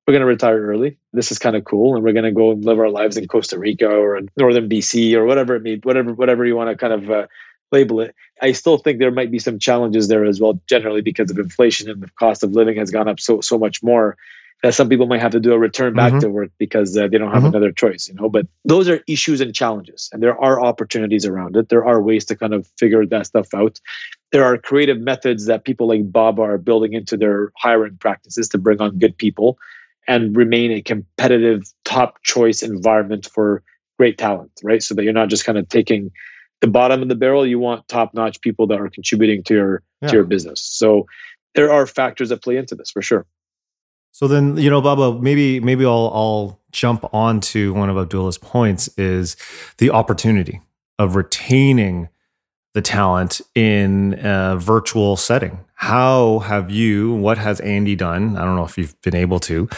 [0.10, 0.98] we're going to retire early.
[1.14, 3.28] This is kind of cool, and we're going to go and live our lives in
[3.28, 6.76] Costa Rica or in northern BC or whatever it may, whatever whatever you want to
[6.76, 7.28] kind of uh,
[7.72, 8.16] label it.
[8.42, 11.92] I still think there might be some challenges there as well, generally because of inflation
[11.92, 14.18] and the cost of living has gone up so so much more
[14.64, 16.22] that some people might have to do a return back mm-hmm.
[16.22, 17.56] to work because uh, they don't have mm-hmm.
[17.56, 18.30] another choice, you know.
[18.30, 21.70] But those are issues and challenges, and there are opportunities around it.
[21.70, 23.80] There are ways to kind of figure that stuff out.
[24.32, 28.58] There are creative methods that people like Bob are building into their hiring practices to
[28.58, 29.60] bring on good people
[30.10, 33.64] and remain a competitive top choice environment for
[33.98, 34.82] great talent, right?
[34.82, 36.12] So that you're not just kind of taking
[36.62, 37.46] the bottom of the barrel.
[37.46, 40.08] You want top notch people that are contributing to your yeah.
[40.10, 40.62] to your business.
[40.62, 41.06] So
[41.54, 43.28] there are factors that play into this for sure.
[44.12, 48.90] So then, you know, Baba, maybe maybe I'll I'll jump onto one of Abdullah's points
[48.98, 49.38] is
[49.78, 50.60] the opportunity
[50.98, 52.10] of retaining
[52.74, 55.66] the talent in a virtual setting.
[55.76, 58.38] How have you, what has Andie done?
[58.38, 59.70] I don't know if you've been able to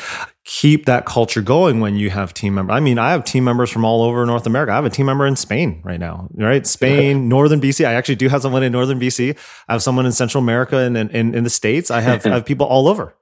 [0.44, 2.74] keep that culture going when you have team members.
[2.74, 4.72] I mean, I have team members from all over North America.
[4.72, 6.66] I have a team member in Spain right now, right?
[6.66, 7.86] Spain, Northern BC.
[7.86, 9.38] I actually do have someone in Northern BC.
[9.68, 11.92] I have someone in Central America and in, in, the States.
[11.92, 13.16] I have, I have people all over.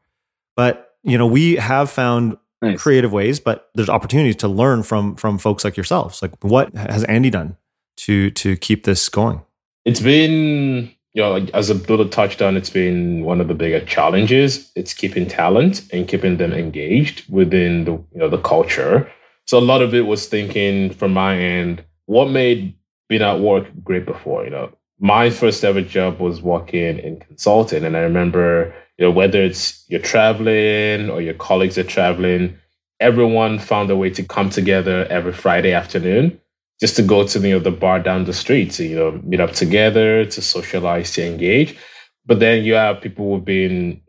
[0.56, 2.82] But, you know, we have found nice.
[2.82, 6.22] creative ways, but there's opportunities to learn from from folks like yourselves.
[6.22, 7.58] Like what has Andie done
[7.98, 9.42] to to keep this going?
[9.90, 14.72] It's been, you know, as Abdullah touched on, it's been one of the bigger challenges.
[14.76, 19.12] It's keeping talent and keeping them engaged within the, you know, the culture.
[19.48, 22.76] So a lot of it was thinking from my end, what made
[23.08, 27.84] being at work great before, you know, my first ever job was working in consulting.
[27.84, 32.56] And I remember, you know, whether it's you're traveling or your colleagues are traveling,
[33.00, 36.40] everyone found a way to come together every Friday afternoon
[36.80, 39.40] just to go to you know the bar down the street to you know meet
[39.40, 41.78] up together to socialize to engage.
[42.26, 44.02] But then you have people who've been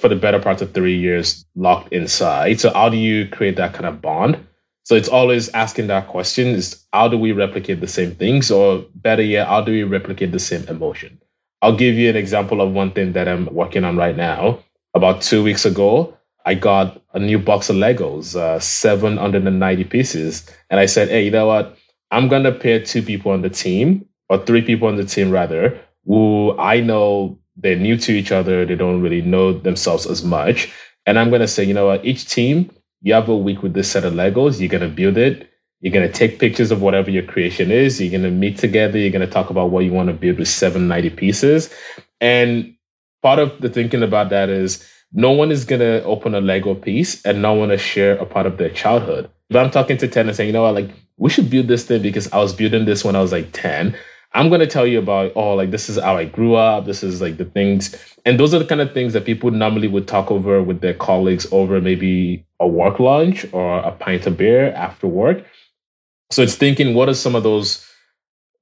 [0.00, 2.60] for the better part of three years locked inside.
[2.60, 4.38] So how do you create that kind of bond?
[4.84, 8.50] So it's always asking that question is how do we replicate the same things?
[8.50, 11.20] Or better yet how do we replicate the same emotion?
[11.62, 14.58] I'll give you an example of one thing that i'm working on right now.
[14.94, 20.48] About two weeks ago I got a new box of Legos, uh, 790 pieces.
[20.70, 21.76] And I said, hey, you know what?
[22.16, 25.30] I'm going to pair two people on the team, or three people on the team
[25.30, 28.64] rather, who I know they're new to each other.
[28.64, 30.72] They don't really know themselves as much.
[31.04, 32.70] And I'm going to say, you know what, each team,
[33.02, 34.60] you have a week with this set of Legos.
[34.60, 35.50] You're going to build it.
[35.80, 38.00] You're going to take pictures of whatever your creation is.
[38.00, 38.96] You're going to meet together.
[38.98, 41.68] You're going to talk about what you want to build with 790 pieces.
[42.22, 42.76] And
[43.20, 46.74] part of the thinking about that is no one is going to open a Lego
[46.74, 49.30] piece and not want to share a part of their childhood.
[49.50, 51.84] But I'm talking to 10 and saying, you know what, like, we should build this
[51.84, 53.96] thing because I was building this when I was like 10.
[54.32, 56.84] I'm going to tell you about, oh, like, this is how I grew up.
[56.84, 57.96] This is like the things.
[58.26, 60.92] And those are the kind of things that people normally would talk over with their
[60.92, 65.44] colleagues over maybe a work lunch or a pint of beer after work.
[66.30, 67.88] So it's thinking, what are some of those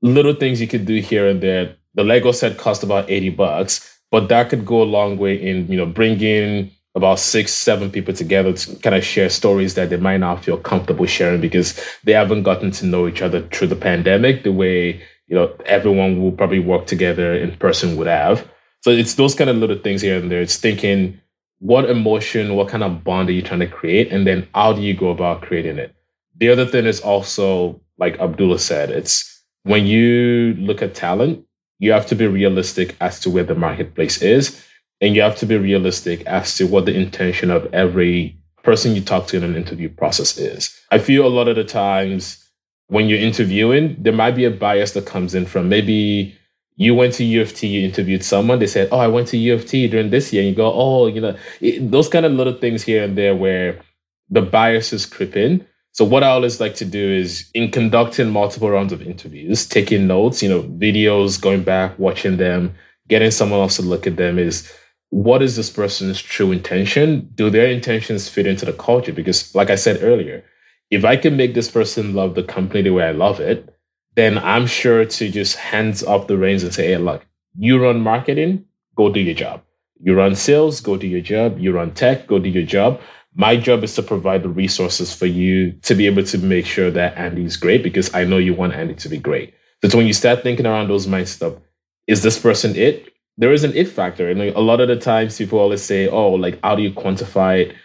[0.00, 1.74] little things you could do here and there?
[1.94, 5.66] The Lego set cost about 80 bucks, but that could go a long way in,
[5.66, 9.96] you know, bringing about six, seven people together to kind of share stories that they
[9.96, 13.76] might not feel comfortable sharing because they haven't gotten to know each other through the
[13.76, 18.48] pandemic the way, you know, everyone will probably work together in person would have.
[18.82, 20.40] So it's those kind of little things here and there.
[20.40, 21.20] It's thinking
[21.58, 24.12] what emotion, what kind of bond are you trying to create?
[24.12, 25.94] And then how do you go about creating it?
[26.36, 31.44] The other thing is also, like Abdullah said, it's when you look at talent,
[31.78, 34.64] you have to be realistic as to where the marketplace is
[35.04, 39.02] and you have to be realistic as to what the intention of every person you
[39.02, 40.74] talk to in an interview process is.
[40.90, 42.42] I feel a lot of the times
[42.86, 46.34] when you're interviewing, there might be a bias that comes in from maybe
[46.76, 49.36] you went to U of T, you interviewed someone, they said, Oh, I went to
[49.36, 50.40] U of T during this year.
[50.40, 53.36] And you go, Oh, you know, it, those kind of little things here and there
[53.36, 53.82] where
[54.30, 55.66] the biases creep in.
[55.92, 60.06] So what I always like to do is in conducting multiple rounds of interviews, taking
[60.06, 62.74] notes, you know, videos, going back, watching them,
[63.06, 64.72] getting someone else to look at them is
[65.14, 67.30] what is this person's true intention?
[67.36, 69.12] Do their intentions fit into the culture?
[69.12, 70.42] Because, like I said earlier,
[70.90, 73.72] if I can make this person love the company the way I love it,
[74.16, 77.24] then I'm sure to just hands off the reins and say, hey, look,
[77.56, 78.64] you run marketing,
[78.96, 79.62] go do your job.
[80.00, 81.60] You run sales, go do your job.
[81.60, 83.00] You run tech, go do your job.
[83.36, 86.90] My job is to provide the resources for you to be able to make sure
[86.90, 89.54] that Andie's great because I know you want Andie to be great.
[89.88, 91.60] So when you start thinking around those mindset of,
[92.08, 93.13] is this person it?
[93.36, 94.28] There is an it factor.
[94.28, 96.92] And like a lot of the times people always say, oh, like, how do you
[96.92, 97.76] quantify it?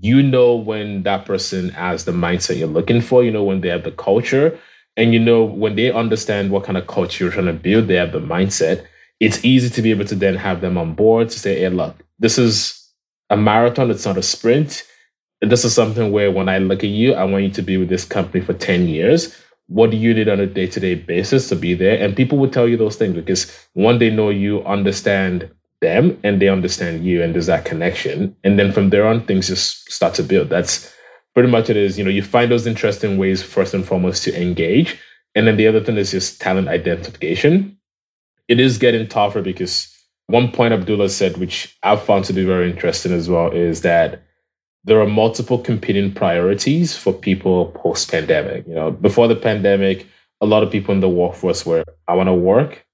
[0.00, 3.68] You know when that person has the mindset you're looking for, you know when they
[3.68, 4.58] have the culture,
[4.96, 7.94] and you know when they understand what kind of culture you're trying to build, they
[7.94, 8.86] have the mindset.
[9.20, 11.96] It's easy to be able to then have them on board to say, hey, look,
[12.18, 12.90] this is
[13.30, 14.84] a marathon, it's not a sprint.
[15.40, 17.88] This is something where when I look at you, I want you to be with
[17.88, 19.36] this company for 10 years
[19.66, 22.02] what do you need on a day-to-day basis to be there?
[22.02, 25.50] And people will tell you those things because one they know you understand
[25.80, 28.36] them and they understand you and there's that connection.
[28.44, 30.50] And then from there on things just start to build.
[30.50, 30.92] That's
[31.34, 34.40] pretty much it is you know you find those interesting ways first and foremost to
[34.40, 34.98] engage.
[35.34, 37.76] And then the other thing is just talent identification.
[38.46, 39.90] It is getting tougher because
[40.26, 44.22] one point abdullah said which i've found to be very interesting as well is that
[44.84, 48.66] there are multiple competing priorities for people post pandemic.
[48.66, 50.06] You know, before the pandemic,
[50.40, 52.86] a lot of people in the workforce were, I want to work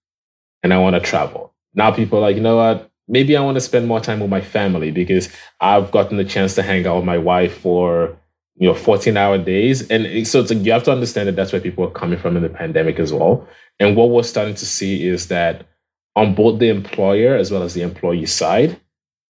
[0.63, 1.53] and I want to travel.
[1.75, 2.91] Now people are like, you know what?
[3.09, 5.29] Maybe I want to spend more time with my family because
[5.61, 8.17] I've gotten the chance to hang out with my wife for,
[8.55, 9.89] you know, 14 hour days.
[9.91, 12.37] And so it's like, you have to understand that that's where people are coming from
[12.37, 13.49] in the pandemic as well.
[13.81, 15.67] And what we're starting to see is that
[16.15, 18.79] on both the employer as well as the employee side,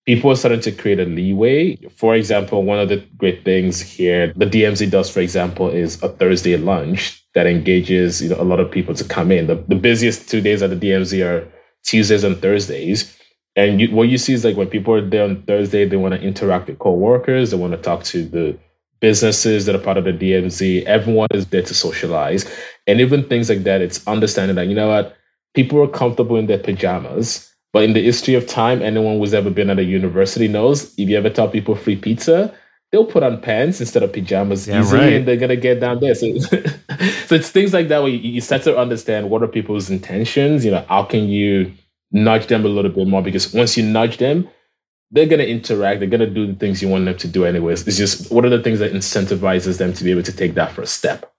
[0.10, 1.76] people are starting to create a leeway.
[1.95, 6.10] For example, one of the great things here the DMZ does, for example, is a
[6.10, 9.45] Thursday lunch that engages you know, a lot of people to come in.
[9.45, 11.47] The, the busiest two days at the DMZ are
[11.84, 13.16] Tuesdays and Thursdays.
[13.55, 16.16] And you, what you see is like when people are there on Thursday, they want
[16.16, 18.57] to interact with co-workers, they want to talk to the
[19.01, 20.86] businesses that are part of the DMZ.
[20.86, 22.51] Everyone is there to socialize.
[22.88, 25.16] And even things like that, it's understanding that, you know what,
[25.53, 29.49] people are comfortable in their pajamas but in the history of time, anyone who's ever
[29.49, 32.53] been at a university knows if you ever tell people free pizza,
[32.91, 35.13] they'll put on pants instead of pajamas yeah, easy right.
[35.13, 36.15] and they're gonna get down there.
[36.15, 39.89] So, so it's things like that where you, you start to understand what are people's
[39.89, 40.65] intentions.
[40.65, 41.72] You know, how can you
[42.11, 43.22] nudge them a little bit more?
[43.22, 44.49] Because once you nudge them,
[45.11, 45.99] they're gonna interact.
[45.99, 47.88] They're gonna do the things you want them to do anyways.
[47.88, 50.72] It's just what are the things that incentivizes them to be able to take that
[50.72, 51.32] first step.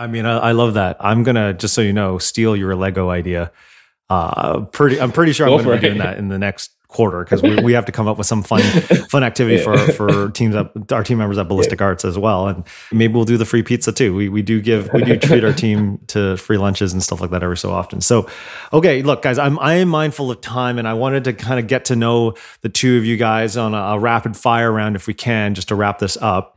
[0.00, 0.96] I mean, I, I love that.
[0.98, 3.52] I'm gonna just so you know, steal your Lego idea
[4.10, 7.22] uh, pretty, I'm pretty sure I'm going to be doing that in the next quarter
[7.22, 8.62] because we, we have to come up with some fun
[9.10, 9.62] fun activity yeah.
[9.62, 11.86] for for teams at, our team members at Ballistic yeah.
[11.86, 14.14] Arts as well, and maybe we'll do the free pizza too.
[14.14, 17.30] We we do give we do treat our team to free lunches and stuff like
[17.30, 18.00] that every so often.
[18.00, 18.28] So,
[18.72, 21.66] okay, look, guys, I'm I am mindful of time, and I wanted to kind of
[21.66, 25.06] get to know the two of you guys on a, a rapid fire round if
[25.06, 26.54] we can, just to wrap this up.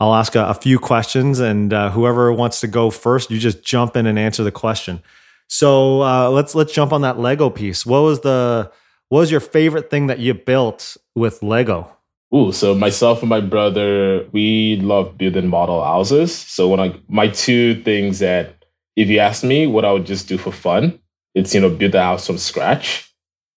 [0.00, 3.62] I'll ask a, a few questions, and uh, whoever wants to go first, you just
[3.62, 5.02] jump in and answer the question.
[5.48, 7.86] So uh, let's let's jump on that Lego piece.
[7.86, 8.70] What was the
[9.08, 11.90] what was your favorite thing that you built with Lego?
[12.34, 16.34] Ooh, so myself and my brother, we love building model houses.
[16.34, 18.64] So when I my two things that
[18.96, 20.98] if you ask me what I would just do for fun,
[21.34, 23.14] it's you know build the house from scratch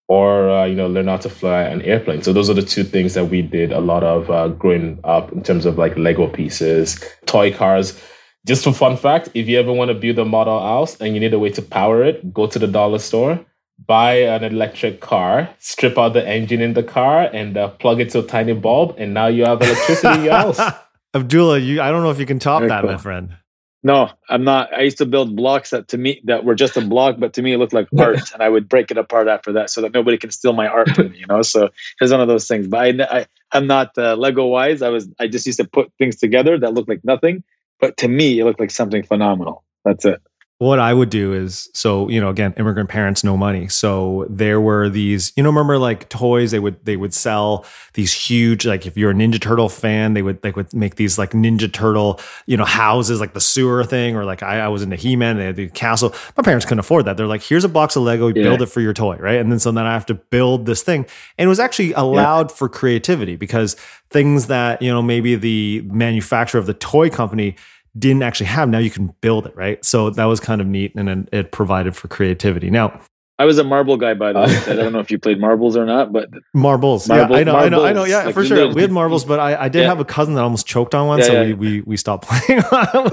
[0.07, 2.21] or uh, you know learn how to fly an airplane.
[2.21, 5.31] So those are the two things that we did a lot of uh, growing up
[5.31, 7.99] in terms of like Lego pieces, toy cars.
[8.47, 11.19] Just for fun fact, if you ever want to build a model house and you
[11.19, 13.45] need a way to power it, go to the dollar store,
[13.85, 18.09] buy an electric car, strip out the engine in the car, and uh, plug it
[18.11, 20.61] to a tiny bulb, and now you have electricity in your house.
[21.13, 22.91] Abdullah, you I don't know if you can top Very that, cool.
[22.91, 23.35] my friend.
[23.83, 24.73] No, I'm not.
[24.73, 27.41] I used to build blocks that to me that were just a block, but to
[27.41, 29.93] me it looked like art, and I would break it apart after that so that
[29.93, 31.19] nobody can steal my art from me.
[31.19, 31.69] You know, so
[31.99, 32.67] it's one of those things.
[32.67, 34.81] But I, I I'm not uh, Lego wise.
[34.81, 37.43] I was I just used to put things together that looked like nothing,
[37.79, 39.63] but to me it looked like something phenomenal.
[39.85, 40.21] That's it.
[40.59, 43.67] What I would do is so you know again immigrant parents no money.
[43.67, 48.11] So there were these you know remember like toys they would they would sell these
[48.11, 51.31] huge like if you're a Ninja Turtle fan they would they would make these like
[51.31, 54.95] Ninja Turtle you know houses like the sewer thing or like I, I was into
[54.95, 56.15] He Man they had the castle.
[56.35, 57.17] My parents couldn't afford that.
[57.17, 58.41] They're like here's a box of Lego Yeah.
[58.41, 59.37] build it for your toy right?
[59.39, 61.05] And then so then I have to build this thing.
[61.37, 63.75] And it was actually allowed for creativity because
[64.09, 67.55] things that you know maybe the manufacturer of the toy company
[67.97, 70.93] didn't actually have now you can build it right so that was kind of neat
[70.95, 72.99] and it provided for creativity now
[73.39, 74.45] I was a marble guy by the way.
[74.67, 77.55] I don't know if you played marbles or not, but marbles Marble- yeah i know
[77.55, 79.69] i know i know yeah like for sure literally- we had marbles but i, I
[79.69, 79.89] did Yeah.
[79.89, 81.43] have a cousin that almost choked on one Yeah, so yeah.
[81.43, 82.63] We, we we stopped playing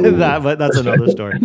[0.01, 1.41] with that but that's another story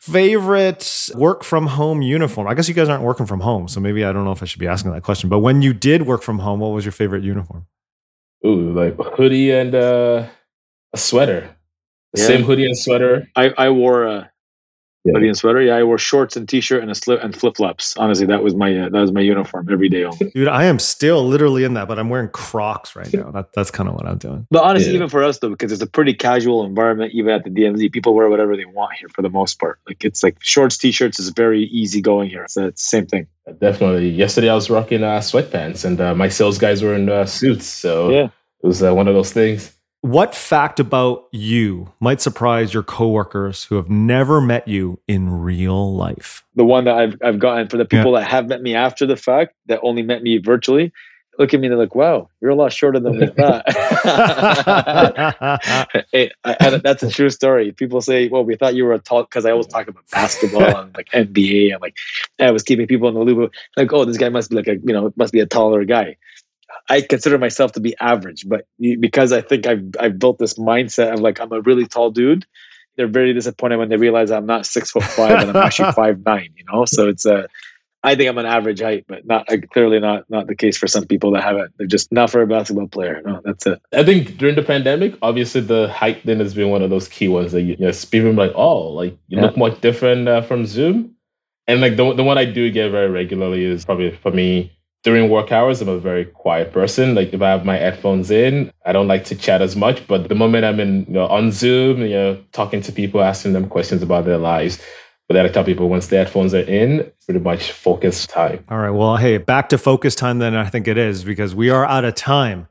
[0.00, 4.04] favorite work from home uniform i guess you guys aren't working from home so maybe
[4.04, 6.22] i don't know if i should be asking that question but when you did work
[6.22, 7.66] from home what was your favorite uniform
[8.44, 10.26] Ooh, like a hoodie and uh,
[10.92, 11.54] a sweater.
[12.14, 12.26] The Yeah.
[12.26, 13.26] same hoodie and sweater.
[13.36, 14.30] I I wore a
[15.04, 15.14] Yeah.
[15.14, 15.60] hoodie and sweater.
[15.60, 17.96] Yeah, I wore shorts and t-shirt and a slip and flip flops.
[17.96, 20.04] Honestly, that was my uh, that was my uniform every day.
[20.04, 20.32] Almost.
[20.34, 23.70] dude i am still literally in that but i'm wearing crocs right now that, that's
[23.72, 24.96] kind of what i'm doing But honestly, Yeah.
[24.98, 28.14] even for us though, because it's a pretty casual environment, even at the DMZ, people
[28.14, 29.78] wear whatever they want here for the most part.
[29.88, 32.44] Like it's like shorts, t-shirts is very easy going here.
[32.48, 33.26] So it's the same thing.
[33.60, 34.10] Definitely.
[34.10, 37.66] Yesterday I was rocking uh, sweatpants, and uh, my sales guys were in uh, suits.
[37.66, 38.28] So Yeah.
[38.62, 39.72] it was uh, one of those things.
[40.02, 45.94] What fact about you might surprise your coworkers who have never met you in real
[45.94, 46.44] life?
[46.56, 49.16] The one that I've I've gotten for the people that have met me after the
[49.16, 50.92] fact, that only met me virtually,
[51.38, 53.62] look at me and they're like, "Wow, you're a lot shorter than we thought."
[56.10, 57.70] hey, I, I, that's a true story.
[57.70, 60.64] People say, "Well, we thought you were a tall," because I always talk about basketball
[60.64, 61.96] and like NBA and like
[62.40, 63.52] I was keeping people in the loop.
[63.76, 66.16] Like, oh, this guy must be like a you know must be a taller guy.
[66.88, 71.12] I consider myself to be average, but because I think I've I've built this mindset
[71.14, 72.44] of like I'm a really tall dude.
[72.96, 76.24] They're very disappointed when they realize I'm not six foot five and I'm actually five
[76.24, 76.50] nine.
[76.56, 77.48] You know, so it's a.
[78.04, 80.88] I think I'm an average height, but not uh, clearly not not the case for
[80.88, 81.70] some people that have it.
[81.78, 83.22] They're just not for a basketball player.
[83.24, 83.80] No, that's it.
[83.92, 87.28] I think during the pandemic, obviously the height thing has been one of those key
[87.28, 89.42] ones that you, you know, people are like, oh, like you Yeah.
[89.44, 91.14] look much different uh, from Zoom.
[91.68, 94.72] And like the, the one I do get very regularly is probably for me
[95.02, 95.80] during work hours.
[95.80, 97.14] I'm a very quiet person.
[97.14, 100.06] Like if I have my headphones in, I don't like to chat as much.
[100.06, 103.52] But the moment I'm in, you know, on Zoom, you know, talking to people, asking
[103.52, 104.80] them questions about their lives.
[105.28, 108.64] But then I tell people once the headphones are in, pretty much focus time.
[108.68, 108.90] All right.
[108.90, 110.54] Well, hey, back to focus time then.
[110.54, 112.68] I think it is because we are out of time.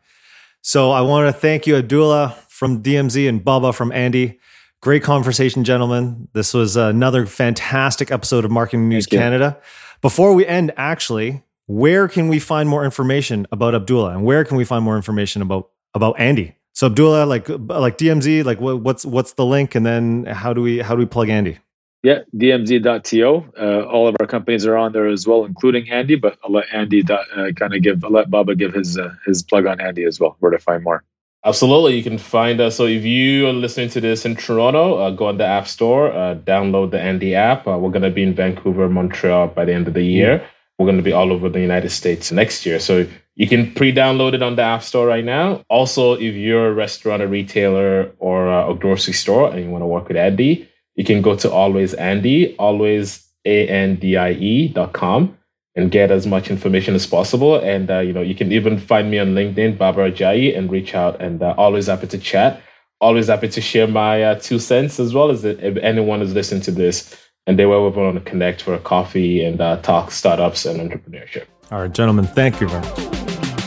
[0.61, 4.37] So I want to thank you, Abdullah from DMZ and Baba from Andie.
[4.81, 6.27] Great conversation, gentlemen.
[6.33, 9.59] This was another fantastic episode of Marketing News Canada.
[10.01, 14.57] Before we end, actually, where can we find more information about Abdullah and where can
[14.57, 16.55] we find more information about about Andie?
[16.73, 20.61] So Abdullah, like like DMZ, like what, what's what's the link, and then how do
[20.61, 21.59] we how do we plug Andie?
[22.03, 23.53] Yeah, DMZ.to.
[23.59, 26.15] Uh, all of our companies are on there as well, including Andie.
[26.15, 29.43] But I'll let Andie uh, kind of give, I'll let Baba give his uh, his
[29.43, 31.03] plug on Andie as well, where to find more.
[31.43, 31.97] Absolutely.
[31.97, 32.75] You can find us.
[32.75, 36.11] So if you are listening to this in Toronto, uh, go on the App Store,
[36.11, 37.67] uh, download the Andie app.
[37.67, 40.47] Uh, we're going to be in Vancouver, Montreal by the end of the year.
[40.81, 42.79] We're going to be all over the United States next year.
[42.79, 43.05] So
[43.35, 45.63] you can pre download it on the App Store right now.
[45.69, 49.87] Also, if you're a restaurant, a retailer, or a grocery store and you want to
[49.87, 54.69] work with Andie, you can go to Always Andie, always A N D I E
[54.69, 55.37] dot com
[55.75, 57.57] and get as much information as possible.
[57.57, 60.95] And uh, you know, you can even find me on LinkedIn, Barbara Jai, and reach
[60.95, 61.21] out.
[61.21, 62.59] And uh, always happy to chat.
[62.99, 66.61] Always happy to share my uh, two cents as well as if anyone is listening
[66.63, 67.15] to this
[67.47, 71.45] and they were able to connect for a coffee and uh, talk startups and entrepreneurship.
[71.71, 72.99] All right, gentlemen, thank you very much.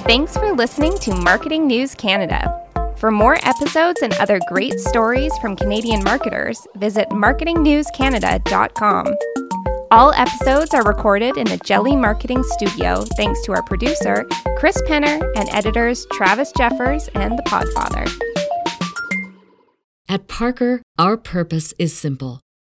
[0.05, 2.61] Thanks for listening to Marketing News Canada.
[2.99, 9.15] For more episodes and other great stories from Canadian marketers, visit marketingnewscanada.com.
[9.91, 15.21] All episodes are recorded in the Jelly Marketing Studio thanks to our producer, Chris Penner,
[15.37, 18.11] and editors Travis Jeffers and The Podfather.
[20.09, 22.41] At Parker, our purpose is simple.